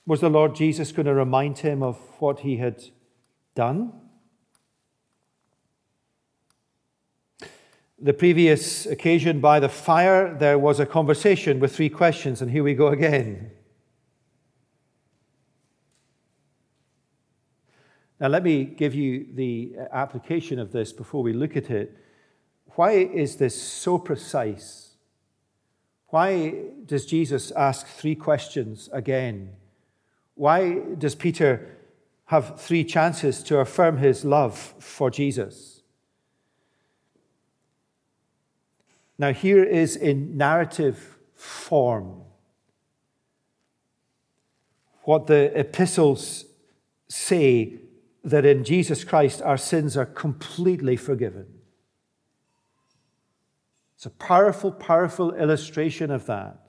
Was 0.06 0.20
the 0.20 0.30
Lord 0.30 0.54
Jesus 0.54 0.92
going 0.92 1.06
to 1.06 1.14
remind 1.14 1.58
him 1.58 1.82
of 1.82 1.98
what 2.18 2.40
he 2.40 2.56
had 2.56 2.82
done? 3.54 3.92
The 7.98 8.14
previous 8.14 8.86
occasion 8.86 9.40
by 9.40 9.58
the 9.58 9.68
fire, 9.68 10.32
there 10.32 10.58
was 10.58 10.78
a 10.78 10.86
conversation 10.86 11.58
with 11.58 11.74
three 11.74 11.90
questions, 11.90 12.40
and 12.40 12.50
here 12.50 12.62
we 12.62 12.72
go 12.72 12.86
again. 12.86 13.50
Now, 18.20 18.28
let 18.28 18.42
me 18.42 18.64
give 18.64 18.94
you 18.94 19.26
the 19.32 19.74
application 19.92 20.58
of 20.58 20.72
this 20.72 20.92
before 20.92 21.22
we 21.22 21.32
look 21.32 21.56
at 21.56 21.70
it. 21.70 21.96
Why 22.74 22.92
is 22.92 23.36
this 23.36 23.60
so 23.60 23.96
precise? 23.98 24.96
Why 26.08 26.54
does 26.84 27.06
Jesus 27.06 27.50
ask 27.52 27.86
three 27.86 28.14
questions 28.14 28.88
again? 28.92 29.50
Why 30.34 30.80
does 30.96 31.14
Peter 31.14 31.76
have 32.26 32.60
three 32.60 32.84
chances 32.84 33.42
to 33.44 33.58
affirm 33.58 33.98
his 33.98 34.24
love 34.24 34.56
for 34.78 35.10
Jesus? 35.10 35.82
Now, 39.18 39.32
here 39.32 39.62
is 39.62 39.96
in 39.96 40.36
narrative 40.36 41.18
form 41.34 42.22
what 45.02 45.26
the 45.26 45.58
epistles 45.58 46.44
say 47.08 47.80
that 48.24 48.44
in 48.44 48.64
Jesus 48.64 49.04
Christ 49.04 49.42
our 49.42 49.56
sins 49.56 49.96
are 49.96 50.06
completely 50.06 50.96
forgiven. 50.96 51.46
It's 53.96 54.06
a 54.06 54.10
powerful, 54.10 54.70
powerful 54.70 55.34
illustration 55.34 56.10
of 56.10 56.26
that. 56.26 56.68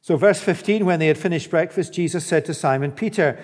So, 0.00 0.16
verse 0.16 0.40
15, 0.40 0.84
when 0.84 0.98
they 0.98 1.06
had 1.06 1.16
finished 1.16 1.48
breakfast, 1.48 1.92
Jesus 1.92 2.26
said 2.26 2.44
to 2.46 2.54
Simon 2.54 2.90
Peter, 2.90 3.38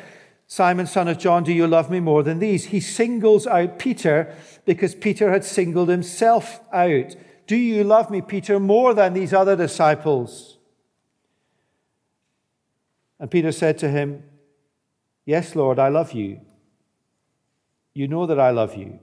Simon, 0.49 0.87
son 0.87 1.07
of 1.07 1.19
John, 1.19 1.45
do 1.45 1.53
you 1.53 1.69
love 1.69 1.89
me 1.91 2.01
more 2.01 2.23
than 2.23 2.41
these? 2.41 2.67
He 2.67 2.81
singles 2.81 3.47
out 3.47 3.79
Peter 3.79 4.35
because 4.65 4.95
Peter 4.95 5.31
had 5.31 5.45
singled 5.45 5.89
himself 5.89 6.61
out. 6.73 7.15
Do 7.47 7.55
you 7.55 7.85
love 7.85 8.11
me, 8.11 8.23
Peter, 8.23 8.59
more 8.59 8.95
than 8.95 9.15
these 9.15 9.33
other 9.33 9.55
disciples? 9.55 10.58
And 13.21 13.31
Peter 13.31 13.53
said 13.53 13.79
to 13.79 13.89
him, 13.89 14.23
Yes, 15.25 15.55
Lord, 15.55 15.79
I 15.79 15.89
love 15.89 16.13
you. 16.13 16.41
You 17.95 18.09
know 18.09 18.27
that 18.27 18.39
I 18.39 18.51
love 18.51 18.77
you. 18.77 19.01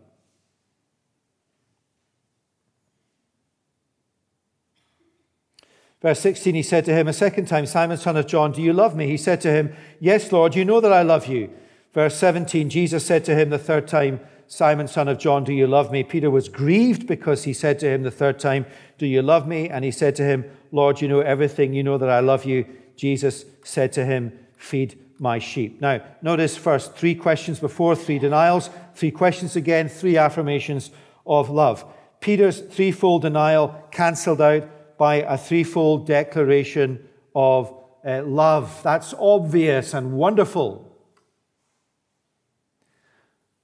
Verse 6.01 6.19
16, 6.19 6.55
he 6.55 6.61
said 6.61 6.85
to 6.85 6.93
him 6.93 7.07
a 7.07 7.13
second 7.13 7.47
time, 7.47 7.65
Simon, 7.65 7.97
son 7.97 8.15
of 8.15 8.27
John, 8.27 8.51
do 8.51 8.61
you 8.61 8.73
love 8.73 8.95
me? 8.95 9.07
He 9.07 9.17
said 9.17 9.41
to 9.41 9.51
him, 9.51 9.75
Yes, 9.99 10.31
Lord, 10.31 10.55
you 10.55 10.63
know 10.63 10.79
that 10.79 10.93
I 10.93 11.01
love 11.01 11.27
you. 11.27 11.49
Verse 11.93 12.15
17, 12.15 12.69
Jesus 12.69 13.05
said 13.05 13.25
to 13.25 13.35
him 13.35 13.49
the 13.49 13.57
third 13.57 13.87
time, 13.87 14.19
Simon, 14.47 14.87
son 14.87 15.07
of 15.07 15.17
John, 15.17 15.43
do 15.43 15.51
you 15.51 15.65
love 15.65 15.91
me? 15.91 16.03
Peter 16.03 16.29
was 16.29 16.49
grieved 16.49 17.07
because 17.07 17.45
he 17.45 17.53
said 17.53 17.79
to 17.79 17.89
him 17.89 18.03
the 18.03 18.11
third 18.11 18.39
time, 18.39 18.65
Do 18.97 19.07
you 19.07 19.21
love 19.21 19.47
me? 19.47 19.69
And 19.69 19.83
he 19.83 19.91
said 19.91 20.15
to 20.17 20.23
him, 20.23 20.45
Lord, 20.71 21.01
you 21.01 21.07
know 21.07 21.21
everything. 21.21 21.73
You 21.73 21.83
know 21.83 21.97
that 21.97 22.09
I 22.09 22.19
love 22.19 22.45
you. 22.45 22.65
Jesus 22.95 23.45
said 23.63 23.91
to 23.93 24.05
him, 24.05 24.37
Feed 24.57 24.99
my 25.19 25.39
sheep. 25.39 25.81
Now, 25.81 26.01
notice 26.21 26.57
first 26.57 26.95
three 26.95 27.15
questions 27.15 27.59
before, 27.59 27.95
three 27.95 28.19
denials, 28.19 28.69
three 28.95 29.11
questions 29.11 29.55
again, 29.55 29.87
three 29.87 30.17
affirmations 30.17 30.91
of 31.25 31.49
love. 31.49 31.85
Peter's 32.19 32.59
threefold 32.59 33.21
denial 33.21 33.83
cancelled 33.91 34.41
out 34.41 34.97
by 34.97 35.15
a 35.15 35.37
threefold 35.37 36.07
declaration 36.07 37.07
of 37.35 37.73
uh, 38.05 38.23
love. 38.23 38.81
That's 38.83 39.13
obvious 39.19 39.93
and 39.93 40.13
wonderful. 40.13 40.91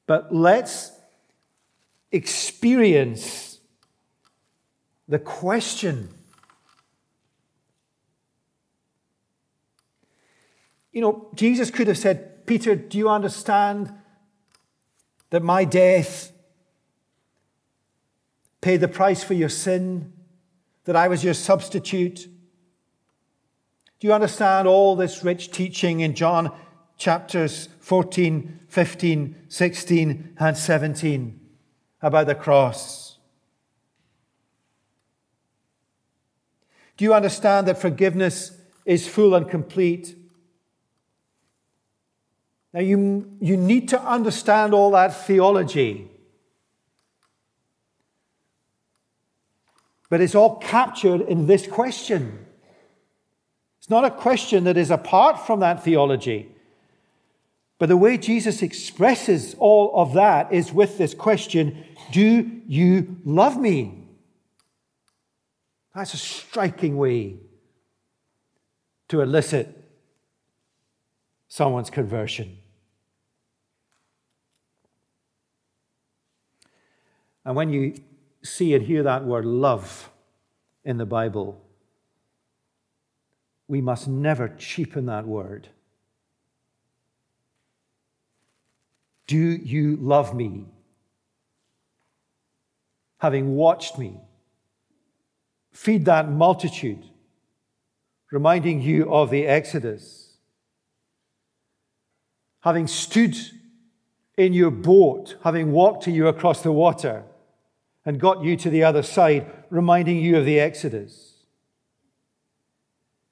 But 0.07 0.33
let's 0.33 0.91
experience 2.11 3.59
the 5.07 5.19
question. 5.19 6.09
You 10.91 11.01
know, 11.01 11.29
Jesus 11.35 11.71
could 11.71 11.87
have 11.87 11.97
said, 11.97 12.45
Peter, 12.45 12.75
do 12.75 12.97
you 12.97 13.09
understand 13.09 13.93
that 15.29 15.43
my 15.43 15.63
death 15.63 16.31
paid 18.59 18.77
the 18.77 18.87
price 18.87 19.23
for 19.23 19.33
your 19.33 19.49
sin? 19.49 20.13
that 20.85 20.95
I 20.95 21.07
was 21.07 21.23
your 21.23 21.33
substitute? 21.33 22.27
Do 23.99 24.07
you 24.07 24.13
understand 24.13 24.67
all 24.67 24.95
this 24.95 25.23
rich 25.23 25.51
teaching 25.51 25.99
in 25.99 26.15
John 26.15 26.51
chapters 26.97 27.69
14, 27.79 28.61
15, 28.67 29.35
16, 29.47 30.33
and 30.39 30.57
17 30.57 31.39
about 32.01 32.27
the 32.27 32.35
cross? 32.35 33.19
Do 36.97 37.05
you 37.05 37.13
understand 37.13 37.67
that 37.67 37.79
forgiveness 37.79 38.57
is 38.85 39.07
full 39.07 39.35
and 39.35 39.49
complete? 39.49 40.15
Now, 42.73 42.79
you, 42.79 43.29
you 43.41 43.57
need 43.57 43.89
to 43.89 44.01
understand 44.01 44.73
all 44.73 44.91
that 44.91 45.25
theology. 45.25 46.09
But 50.09 50.21
it's 50.21 50.35
all 50.35 50.57
captured 50.57 51.21
in 51.21 51.47
this 51.47 51.67
question. 51.67 52.45
It's 53.79 53.89
not 53.89 54.05
a 54.05 54.11
question 54.11 54.65
that 54.65 54.77
is 54.77 54.91
apart 54.91 55.45
from 55.45 55.59
that 55.61 55.83
theology. 55.83 56.51
But 57.77 57.87
the 57.87 57.97
way 57.97 58.17
Jesus 58.17 58.61
expresses 58.61 59.55
all 59.57 59.91
of 59.95 60.13
that 60.13 60.53
is 60.53 60.71
with 60.71 60.97
this 60.97 61.13
question 61.13 61.83
Do 62.11 62.61
you 62.67 63.17
love 63.25 63.59
me? 63.59 64.05
That's 65.95 66.13
a 66.13 66.17
striking 66.17 66.95
way 66.97 67.37
to 69.09 69.21
elicit 69.21 69.80
someone's 71.51 71.89
conversion. 71.89 72.57
And 77.43 77.57
when 77.57 77.73
you 77.73 77.95
see 78.41 78.73
and 78.73 78.81
hear 78.81 79.03
that 79.03 79.25
word 79.25 79.43
love 79.43 80.09
in 80.85 80.95
the 80.95 81.05
Bible, 81.05 81.61
we 83.67 83.81
must 83.81 84.07
never 84.07 84.47
cheapen 84.47 85.07
that 85.07 85.27
word. 85.27 85.67
Do 89.27 89.37
you 89.37 89.97
love 89.97 90.33
me? 90.33 90.67
Having 93.17 93.55
watched 93.57 93.99
me 93.99 94.21
feed 95.73 96.05
that 96.05 96.29
multitude, 96.29 97.03
reminding 98.31 98.81
you 98.81 99.13
of 99.13 99.29
the 99.29 99.45
Exodus, 99.45 100.20
having 102.61 102.87
stood 102.87 103.35
in 104.37 104.53
your 104.53 104.71
boat, 104.71 105.35
having 105.43 105.71
walked 105.71 106.03
to 106.03 106.11
you 106.11 106.27
across 106.27 106.61
the 106.63 106.71
water 106.71 107.23
and 108.05 108.19
got 108.19 108.43
you 108.43 108.55
to 108.57 108.69
the 108.69 108.83
other 108.83 109.03
side, 109.03 109.45
reminding 109.69 110.17
you 110.17 110.37
of 110.37 110.45
the 110.45 110.59
Exodus? 110.59 111.33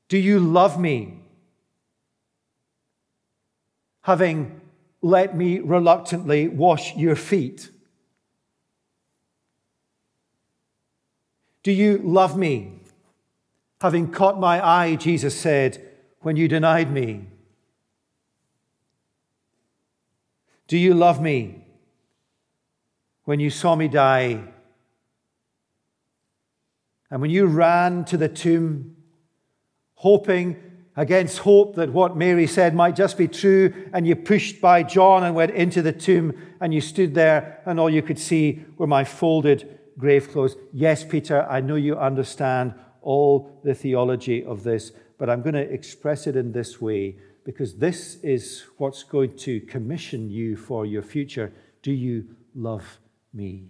Do 0.07 0.17
you 0.17 0.39
love 0.39 0.79
me? 0.79 1.19
Having 4.01 4.61
let 5.01 5.35
me 5.35 5.59
reluctantly 5.59 6.47
wash 6.47 6.95
your 6.95 7.15
feet? 7.15 7.69
Do 11.63 11.71
you 11.71 11.99
love 11.99 12.37
me? 12.37 12.81
Having 13.81 14.11
caught 14.11 14.39
my 14.39 14.65
eye, 14.65 14.95
Jesus 14.95 15.39
said, 15.39 15.81
when 16.21 16.35
you 16.35 16.47
denied 16.47 16.91
me? 16.91 17.27
Do 20.69 20.77
you 20.77 20.93
love 20.93 21.19
me? 21.19 21.65
When 23.25 23.39
you 23.39 23.49
saw 23.49 23.75
me 23.75 23.87
die. 23.87 24.43
And 27.11 27.21
when 27.21 27.31
you 27.31 27.47
ran 27.47 28.05
to 28.05 28.17
the 28.17 28.29
tomb, 28.29 28.95
hoping 29.95 30.57
against 30.95 31.39
hope 31.39 31.75
that 31.75 31.91
what 31.91 32.15
Mary 32.15 32.45
said 32.45 32.75
might 32.75 32.95
just 32.95 33.17
be 33.17 33.27
true, 33.27 33.89
and 33.93 34.05
you 34.05 34.15
pushed 34.15 34.61
by 34.61 34.83
John 34.83 35.23
and 35.23 35.33
went 35.33 35.51
into 35.51 35.81
the 35.81 35.91
tomb, 35.91 36.33
and 36.61 36.71
you 36.71 36.81
stood 36.81 37.15
there, 37.15 37.63
and 37.65 37.79
all 37.79 37.89
you 37.89 38.03
could 38.03 38.19
see 38.19 38.63
were 38.77 38.85
my 38.85 39.03
folded 39.03 39.79
grave 39.97 40.31
clothes. 40.31 40.55
Yes, 40.71 41.03
Peter, 41.03 41.47
I 41.49 41.61
know 41.61 41.75
you 41.75 41.97
understand 41.97 42.75
all 43.01 43.59
the 43.63 43.73
theology 43.73 44.43
of 44.43 44.61
this, 44.61 44.91
but 45.17 45.31
I'm 45.31 45.41
going 45.41 45.55
to 45.55 45.73
express 45.73 46.27
it 46.27 46.35
in 46.35 46.51
this 46.51 46.79
way 46.79 47.15
because 47.49 47.73
this 47.73 48.17
is 48.21 48.65
what's 48.77 49.01
going 49.01 49.35
to 49.35 49.59
commission 49.61 50.29
you 50.29 50.55
for 50.55 50.85
your 50.85 51.01
future. 51.01 51.51
Do 51.81 51.91
you 51.91 52.35
love 52.53 52.99
me? 53.33 53.69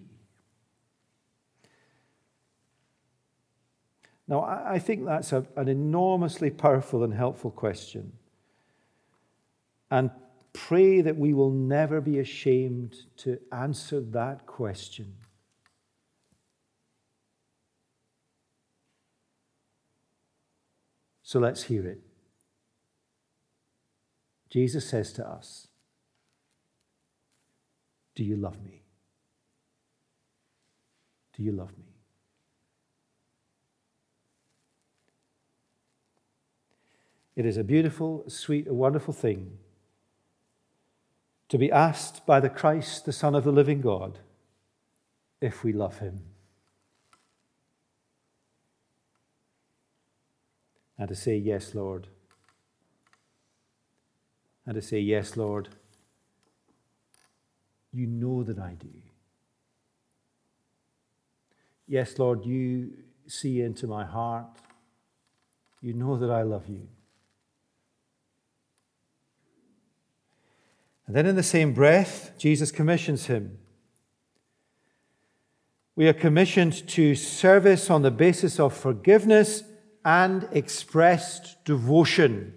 Now, 4.27 4.41
I 4.41 4.79
think 4.79 5.05
that's 5.05 5.31
a, 5.31 5.45
an 5.55 5.69
enormously 5.69 6.49
powerful 6.49 7.05
and 7.05 7.13
helpful 7.13 7.51
question. 7.51 8.11
And 9.89 10.11
pray 10.51 10.99
that 10.99 11.15
we 11.15 11.33
will 11.33 11.51
never 11.51 12.01
be 12.01 12.19
ashamed 12.19 12.97
to 13.19 13.39
answer 13.49 14.01
that 14.01 14.45
question. 14.45 15.15
So 21.23 21.39
let's 21.39 21.63
hear 21.63 21.87
it. 21.87 22.08
Jesus 24.49 24.87
says 24.87 25.13
to 25.13 25.27
us, 25.27 25.67
Do 28.15 28.23
you 28.23 28.35
love 28.35 28.63
me? 28.63 28.83
Do 31.37 31.43
you 31.43 31.51
love 31.51 31.77
me? 31.77 31.85
It 37.35 37.45
is 37.45 37.55
a 37.55 37.63
beautiful, 37.63 38.25
sweet, 38.27 38.67
a 38.67 38.73
wonderful 38.73 39.13
thing 39.13 39.59
to 41.47 41.57
be 41.57 41.71
asked 41.71 42.25
by 42.25 42.39
the 42.39 42.49
Christ, 42.49 43.05
the 43.05 43.13
Son 43.13 43.33
of 43.33 43.43
the 43.43 43.51
living 43.51 43.81
God, 43.81 44.19
if 45.41 45.63
we 45.63 45.73
love 45.73 45.99
him. 45.99 46.21
And 50.97 51.07
to 51.07 51.15
say, 51.15 51.37
Yes, 51.37 51.73
Lord. 51.73 52.07
And 54.65 54.75
to 54.75 54.81
say, 54.81 54.99
Yes, 54.99 55.37
Lord. 55.37 55.69
You 57.91 58.05
know 58.05 58.43
that 58.43 58.59
I 58.59 58.75
do. 58.79 58.89
Yes, 61.87 62.19
Lord, 62.19 62.45
you 62.45 62.91
see 63.25 63.61
into 63.61 63.87
my 63.87 64.05
heart. 64.05 64.45
You 65.81 65.93
know 65.93 66.17
that 66.17 66.29
I 66.29 66.43
love 66.43 66.67
you. 66.67 66.87
And 71.07 71.15
then, 71.15 71.25
in 71.25 71.35
the 71.35 71.41
same 71.41 71.73
breath, 71.73 72.33
Jesus 72.37 72.71
commissions 72.71 73.25
him. 73.25 73.57
We 75.95 76.07
are 76.07 76.13
commissioned 76.13 76.87
to 76.89 77.15
service 77.15 77.89
on 77.89 78.03
the 78.03 78.11
basis 78.11 78.59
of 78.59 78.77
forgiveness 78.77 79.63
and 80.05 80.47
expressed 80.51 81.63
devotion. 81.65 82.53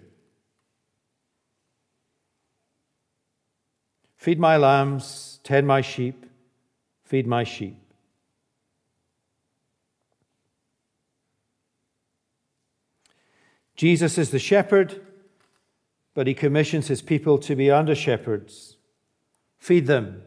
Feed 4.23 4.39
my 4.39 4.55
lambs, 4.55 5.41
tend 5.43 5.67
my 5.67 5.81
sheep, 5.81 6.25
feed 7.03 7.27
my 7.27 7.43
sheep. 7.43 7.75
Jesus 13.75 14.17
is 14.17 14.29
the 14.29 14.39
shepherd, 14.39 15.05
but 16.13 16.25
he 16.25 16.33
commissions 16.33 16.87
his 16.87 17.01
people 17.01 17.37
to 17.39 17.53
be 17.53 17.69
under 17.69 17.93
shepherds. 17.93 18.77
Feed 19.57 19.87
them. 19.87 20.21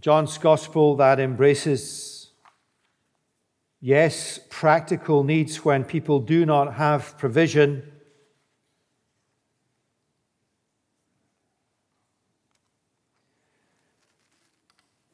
John's 0.00 0.38
gospel 0.38 0.96
that 0.96 1.20
embraces, 1.20 2.30
yes, 3.82 4.40
practical 4.48 5.22
needs 5.24 5.62
when 5.62 5.84
people 5.84 6.20
do 6.20 6.46
not 6.46 6.76
have 6.76 7.18
provision. 7.18 7.82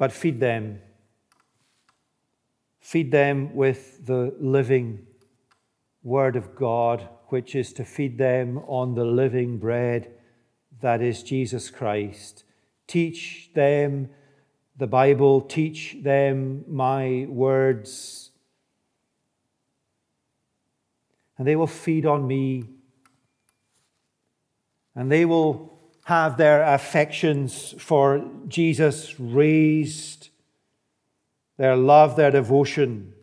But 0.01 0.13
feed 0.13 0.41
them. 0.41 0.81
Feed 2.81 3.13
them 3.13 3.55
with 3.55 4.07
the 4.07 4.35
living 4.41 5.07
Word 6.03 6.37
of 6.37 6.57
God, 6.57 7.07
which 7.27 7.55
is 7.55 7.75
to 7.75 7.85
feed 7.85 8.17
them 8.17 8.57
on 8.67 8.95
the 8.95 9.05
living 9.05 9.59
bread 9.59 10.11
that 10.81 11.03
is 11.03 11.23
Jesus 11.23 11.69
Christ. 11.69 12.45
Teach 12.87 13.51
them 13.53 14.09
the 14.79 14.87
Bible, 14.87 15.43
teach 15.43 15.99
them 16.03 16.65
my 16.67 17.27
words, 17.29 18.31
and 21.37 21.47
they 21.47 21.57
will 21.57 21.67
feed 21.67 22.07
on 22.07 22.27
me, 22.27 22.65
and 24.95 25.13
they 25.13 25.27
will 25.27 25.79
have 26.11 26.37
their 26.37 26.63
affections 26.63 27.75
for 27.79 28.25
Jesus 28.49 29.19
raised, 29.19 30.29
their 31.57 31.77
love, 31.77 32.17
their 32.17 32.31
devotion 32.31 33.15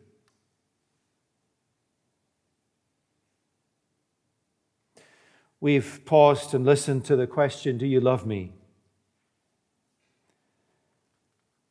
we've 5.59 6.01
paused 6.05 6.53
and 6.53 6.65
listened 6.65 7.05
to 7.05 7.15
the 7.15 7.27
question, 7.27 7.77
Do 7.77 7.85
you 7.85 7.99
love 7.99 8.25
me? 8.25 8.53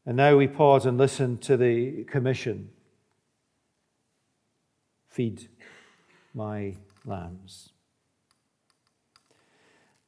And 0.04 0.16
now 0.16 0.36
we 0.36 0.46
pause 0.46 0.86
and 0.86 0.98
listen 0.98 1.38
to 1.38 1.56
the 1.56 2.04
commission 2.04 2.70
Feed 5.08 5.48
my 6.34 6.76
lambs. 7.06 7.70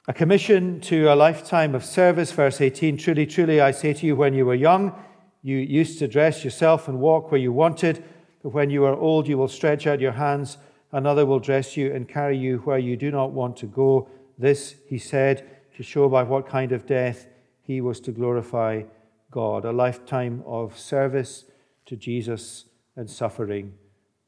A 0.09 0.13
commission 0.13 0.81
to 0.81 1.05
a 1.05 1.15
lifetime 1.15 1.75
of 1.75 1.85
service, 1.85 2.31
verse 2.31 2.59
18 2.59 2.97
Truly, 2.97 3.27
truly, 3.27 3.61
I 3.61 3.69
say 3.69 3.93
to 3.93 4.05
you, 4.05 4.15
when 4.15 4.33
you 4.33 4.45
were 4.45 4.55
young, 4.55 4.93
you 5.43 5.57
used 5.57 5.99
to 5.99 6.07
dress 6.07 6.43
yourself 6.43 6.87
and 6.87 6.99
walk 6.99 7.31
where 7.31 7.39
you 7.39 7.53
wanted, 7.53 8.03
but 8.41 8.49
when 8.49 8.71
you 8.71 8.83
are 8.85 8.95
old, 8.95 9.27
you 9.27 9.37
will 9.37 9.47
stretch 9.47 9.85
out 9.87 10.01
your 10.01 10.13
hands 10.13 10.57
Another 10.91 11.25
will 11.25 11.39
dress 11.39 11.77
you 11.77 11.93
and 11.93 12.07
carry 12.07 12.37
you 12.37 12.57
where 12.59 12.79
you 12.79 12.97
do 12.97 13.11
not 13.11 13.31
want 13.31 13.57
to 13.57 13.67
go. 13.67 14.09
This, 14.37 14.75
he 14.87 14.97
said, 14.97 15.47
to 15.75 15.83
show 15.83 16.09
by 16.09 16.23
what 16.23 16.47
kind 16.47 16.71
of 16.71 16.87
death 16.87 17.27
he 17.61 17.79
was 17.79 17.99
to 18.01 18.11
glorify 18.11 18.83
God. 19.29 19.65
A 19.65 19.71
lifetime 19.71 20.43
of 20.45 20.77
service 20.77 21.45
to 21.85 21.95
Jesus 21.95 22.65
and 22.95 23.09
suffering 23.09 23.75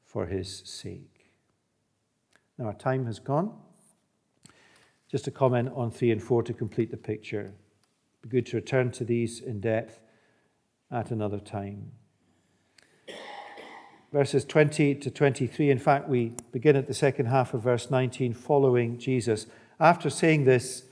for 0.05 0.27
his 0.27 0.61
sake. 0.65 1.33
Now, 2.57 2.65
our 2.65 2.73
time 2.73 3.07
has 3.07 3.17
gone. 3.17 3.53
Just 5.11 5.27
a 5.27 5.31
comment 5.31 5.69
on 5.75 5.91
3 5.91 6.11
and 6.11 6.23
4 6.23 6.43
to 6.43 6.53
complete 6.53 6.89
the 6.89 6.97
picture. 6.97 7.53
Be 8.21 8.29
good 8.29 8.45
to 8.47 8.57
return 8.57 8.91
to 8.91 9.03
these 9.03 9.41
in 9.41 9.59
depth 9.59 9.99
at 10.89 11.11
another 11.11 11.39
time 11.39 11.91
verses 14.11 14.43
20 14.45 14.95
to 14.95 15.09
23. 15.09 15.69
In 15.69 15.79
fact, 15.79 16.09
we 16.09 16.33
begin 16.51 16.75
at 16.75 16.87
the 16.87 16.93
second 16.93 17.27
half 17.27 17.53
of 17.53 17.63
verse 17.63 17.89
19, 17.89 18.33
following 18.33 18.97
Jesus. 18.97 19.47
After 19.79 20.09
saying 20.09 20.43
this, 20.43 20.83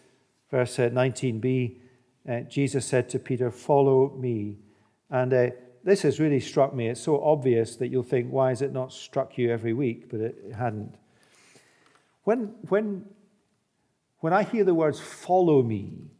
verse 0.49 0.77
19b, 0.77 1.75
uh, 2.27 2.39
Jesus 2.41 2.85
said 2.85 3.09
to 3.09 3.19
Peter, 3.19 3.51
Follow 3.51 4.11
me. 4.15 4.57
And 5.09 5.33
uh, 5.33 5.47
this 5.83 6.03
has 6.03 6.19
really 6.19 6.39
struck 6.39 6.73
me. 6.73 6.87
It's 6.87 7.01
so 7.01 7.21
obvious 7.23 7.75
that 7.77 7.87
you'll 7.87 8.03
think, 8.03 8.31
Why 8.31 8.49
has 8.49 8.61
it 8.61 8.71
not 8.71 8.93
struck 8.93 9.37
you 9.37 9.51
every 9.51 9.73
week? 9.73 10.09
But 10.09 10.21
it 10.21 10.53
hadn't. 10.57 10.95
When, 12.23 12.53
when, 12.69 13.05
when 14.19 14.33
I 14.33 14.43
hear 14.43 14.63
the 14.63 14.73
words 14.73 14.99
follow 14.99 15.61
me, 15.63 16.11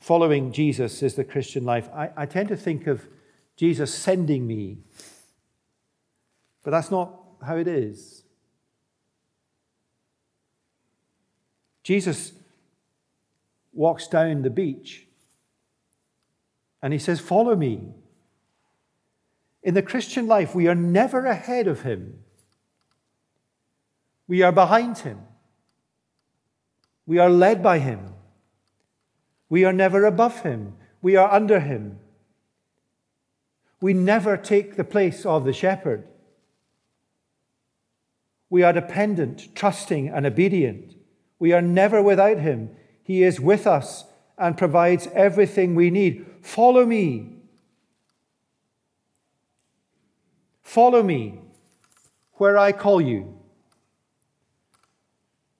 following 0.00 0.52
Jesus 0.52 1.02
is 1.02 1.14
the 1.14 1.24
Christian 1.24 1.64
life, 1.64 1.88
I, 1.94 2.10
I 2.16 2.26
tend 2.26 2.48
to 2.48 2.56
think 2.56 2.86
of 2.86 3.06
Jesus 3.56 3.92
sending 3.92 4.46
me 4.46 4.78
but 6.68 6.72
that's 6.72 6.90
not 6.90 7.18
how 7.42 7.56
it 7.56 7.66
is. 7.66 8.24
Jesus 11.82 12.32
walks 13.72 14.06
down 14.06 14.42
the 14.42 14.50
beach 14.50 15.06
and 16.82 16.92
he 16.92 16.98
says, 16.98 17.20
Follow 17.20 17.56
me. 17.56 17.94
In 19.62 19.72
the 19.72 19.80
Christian 19.80 20.26
life, 20.26 20.54
we 20.54 20.68
are 20.68 20.74
never 20.74 21.24
ahead 21.24 21.66
of 21.66 21.84
him, 21.84 22.18
we 24.26 24.42
are 24.42 24.52
behind 24.52 24.98
him, 24.98 25.20
we 27.08 27.18
are 27.18 27.28
led 27.28 27.60
by 27.60 27.80
him, 27.80 28.14
we 29.48 29.64
are 29.64 29.72
never 29.72 30.04
above 30.04 30.42
him, 30.42 30.74
we 31.02 31.16
are 31.16 31.32
under 31.32 31.58
him. 31.58 31.98
We 33.80 33.94
never 33.94 34.36
take 34.36 34.76
the 34.76 34.84
place 34.84 35.24
of 35.24 35.44
the 35.44 35.52
shepherd. 35.52 36.06
We 38.50 38.62
are 38.62 38.72
dependent, 38.72 39.54
trusting, 39.54 40.08
and 40.08 40.26
obedient. 40.26 40.94
We 41.38 41.52
are 41.52 41.62
never 41.62 42.02
without 42.02 42.38
Him. 42.38 42.70
He 43.02 43.22
is 43.22 43.40
with 43.40 43.66
us 43.66 44.04
and 44.36 44.56
provides 44.56 45.06
everything 45.14 45.74
we 45.74 45.90
need. 45.90 46.26
Follow 46.42 46.84
me. 46.84 47.34
Follow 50.62 51.02
me 51.02 51.40
where 52.34 52.58
I 52.58 52.72
call 52.72 53.00
you. 53.00 53.37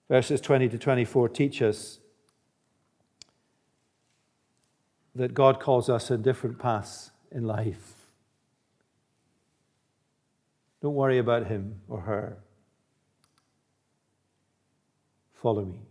Verses 0.09 0.41
20 0.41 0.69
to 0.69 0.77
24 0.77 1.29
teach 1.29 1.61
us 1.61 1.99
that 5.15 5.33
God 5.33 5.59
calls 5.59 5.89
us 5.89 6.09
in 6.09 6.21
different 6.21 6.57
paths 6.57 7.11
in 7.31 7.43
life. 7.43 7.93
Don't 10.81 10.95
worry 10.95 11.17
about 11.17 11.47
him 11.47 11.81
or 11.87 12.01
her. 12.01 12.37
Follow 15.33 15.65
me. 15.65 15.81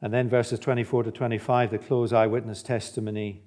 And 0.00 0.12
then 0.12 0.28
verses 0.28 0.58
24 0.58 1.04
to 1.04 1.10
25, 1.10 1.70
the 1.70 1.78
close 1.78 2.12
eyewitness 2.12 2.62
testimony. 2.62 3.42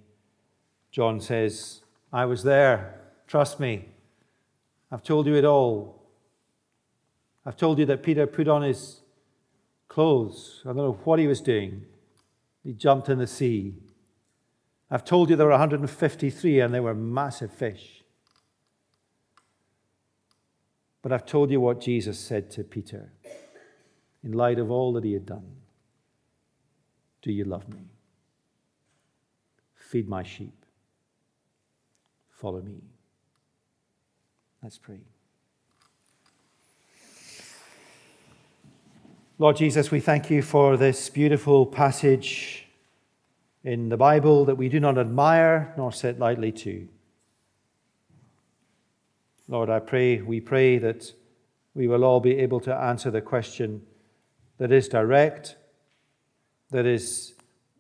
John 0.92 1.20
says, 1.20 1.82
I 2.12 2.26
was 2.26 2.44
there. 2.44 3.00
Trust 3.28 3.60
me. 3.60 3.90
I've 4.92 5.04
told 5.04 5.28
you 5.28 5.36
it 5.36 5.46
all. 5.46 5.97
I've 7.48 7.56
told 7.56 7.80
you 7.80 7.86
that 7.86 8.04
Peter 8.04 8.28
put 8.28 8.50
on 8.50 8.62
his 8.62 9.00
clothes. 9.88 10.62
I 10.66 10.68
don't 10.68 10.78
know 10.78 11.00
what 11.06 11.18
he 11.18 11.28
was 11.28 11.40
doing. 11.40 11.86
He 12.62 12.74
jumped 12.74 13.08
in 13.08 13.20
the 13.20 13.26
sea. 13.26 13.74
I've 14.92 15.06
told 15.06 15.30
you 15.30 15.38
there 15.38 15.46
were 15.46 15.54
153 15.54 16.60
and 16.60 16.74
they 16.74 16.82
were 16.82 16.94
massive 16.94 17.54
fish. 17.54 18.04
But 21.02 21.14
I've 21.14 21.26
told 21.26 21.50
you 21.50 21.62
what 21.62 21.80
Jesus 21.80 22.20
said 22.20 22.52
to 22.52 22.66
Peter 22.66 23.14
in 24.26 24.34
light 24.34 24.60
of 24.60 24.70
all 24.70 24.92
that 24.92 25.06
he 25.06 25.14
had 25.14 25.26
done. 25.26 25.56
Do 27.22 27.32
you 27.32 27.46
love 27.46 27.70
me? 27.70 27.86
Feed 29.74 30.10
my 30.10 30.24
sheep. 30.24 30.66
Follow 32.30 32.62
me. 32.62 32.82
Let's 34.62 34.78
pray. 34.78 35.00
Lord 39.40 39.58
Jesus, 39.58 39.92
we 39.92 40.00
thank 40.00 40.32
you 40.32 40.42
for 40.42 40.78
this 40.78 41.10
beautiful 41.10 41.68
passage 41.68 42.66
in 43.64 43.90
the 43.90 43.98
Bible 43.98 44.46
that 44.46 44.56
we 44.56 44.68
do 44.68 44.80
not 44.80 44.98
admire 44.98 45.76
nor 45.78 45.92
set 45.92 46.18
lightly 46.18 46.52
to. 46.54 46.88
Lord, 49.48 49.70
I 49.70 49.78
pray, 49.78 50.24
we 50.24 50.42
pray 50.42 50.80
that 50.80 51.14
we 51.76 51.88
will 51.88 52.04
all 52.04 52.20
be 52.20 52.40
able 52.40 52.60
to 52.62 52.74
answer 52.74 53.12
the 53.12 53.22
question 53.22 53.84
that 54.58 54.72
is 54.72 54.90
direct, 54.90 55.56
that 56.72 56.88
is 56.88 57.34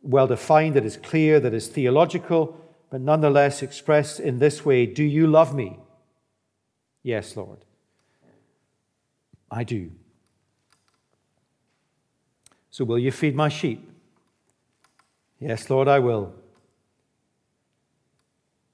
well 0.03 0.27
defined, 0.27 0.75
that 0.75 0.85
is 0.85 0.97
clear, 0.97 1.39
that 1.39 1.55
is 1.55 1.69
theological, 1.69 2.55
but 2.91 3.01
nonetheless 3.01 3.63
expressed 3.63 4.19
in 4.19 4.37
this 4.37 4.63
way 4.63 4.85
Do 4.85 5.03
you 5.03 5.25
love 5.25 5.55
me? 5.55 5.79
Yes, 7.01 7.35
Lord. 7.35 7.65
I 9.49 9.63
do. 9.63 9.89
So 12.77 12.85
will 12.85 12.99
you 12.99 13.11
feed 13.11 13.35
my 13.35 13.49
sheep? 13.49 13.89
Yes, 15.39 15.67
Lord, 15.67 15.87
I 15.87 15.97
will. 15.97 16.31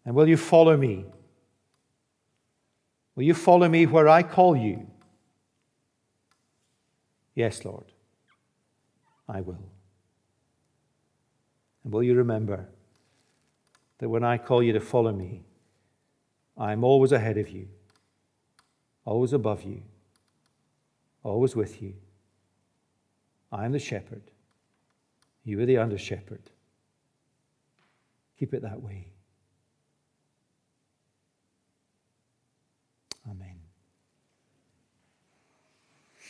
And 0.03 0.13
will 0.13 0.27
you 0.27 0.35
follow 0.35 0.75
me? 0.75 1.05
Will 3.15 3.23
you 3.23 3.33
follow 3.33 3.69
me 3.69 3.85
where 3.85 4.09
I 4.09 4.21
call 4.21 4.57
you? 4.57 4.85
Yes, 7.33 7.63
Lord, 7.63 7.93
I 9.29 9.39
will. 9.39 9.71
And 11.85 11.93
will 11.93 12.03
you 12.03 12.13
remember 12.13 12.67
that 13.99 14.09
when 14.09 14.25
I 14.25 14.37
call 14.37 14.61
you 14.61 14.73
to 14.73 14.81
follow 14.81 15.13
me, 15.13 15.43
I 16.57 16.73
am 16.73 16.83
always 16.83 17.13
ahead 17.13 17.37
of 17.37 17.47
you, 17.47 17.69
always 19.05 19.31
above 19.31 19.63
you, 19.63 19.81
always 21.23 21.55
with 21.55 21.81
you. 21.81 21.93
I 23.53 23.65
am 23.65 23.71
the 23.71 23.79
shepherd. 23.79 24.23
You 25.43 25.61
are 25.61 25.65
the 25.67 25.77
under 25.77 25.97
shepherd. 25.97 26.49
Keep 28.39 28.55
it 28.55 28.63
that 28.63 28.81
way. 28.81 29.12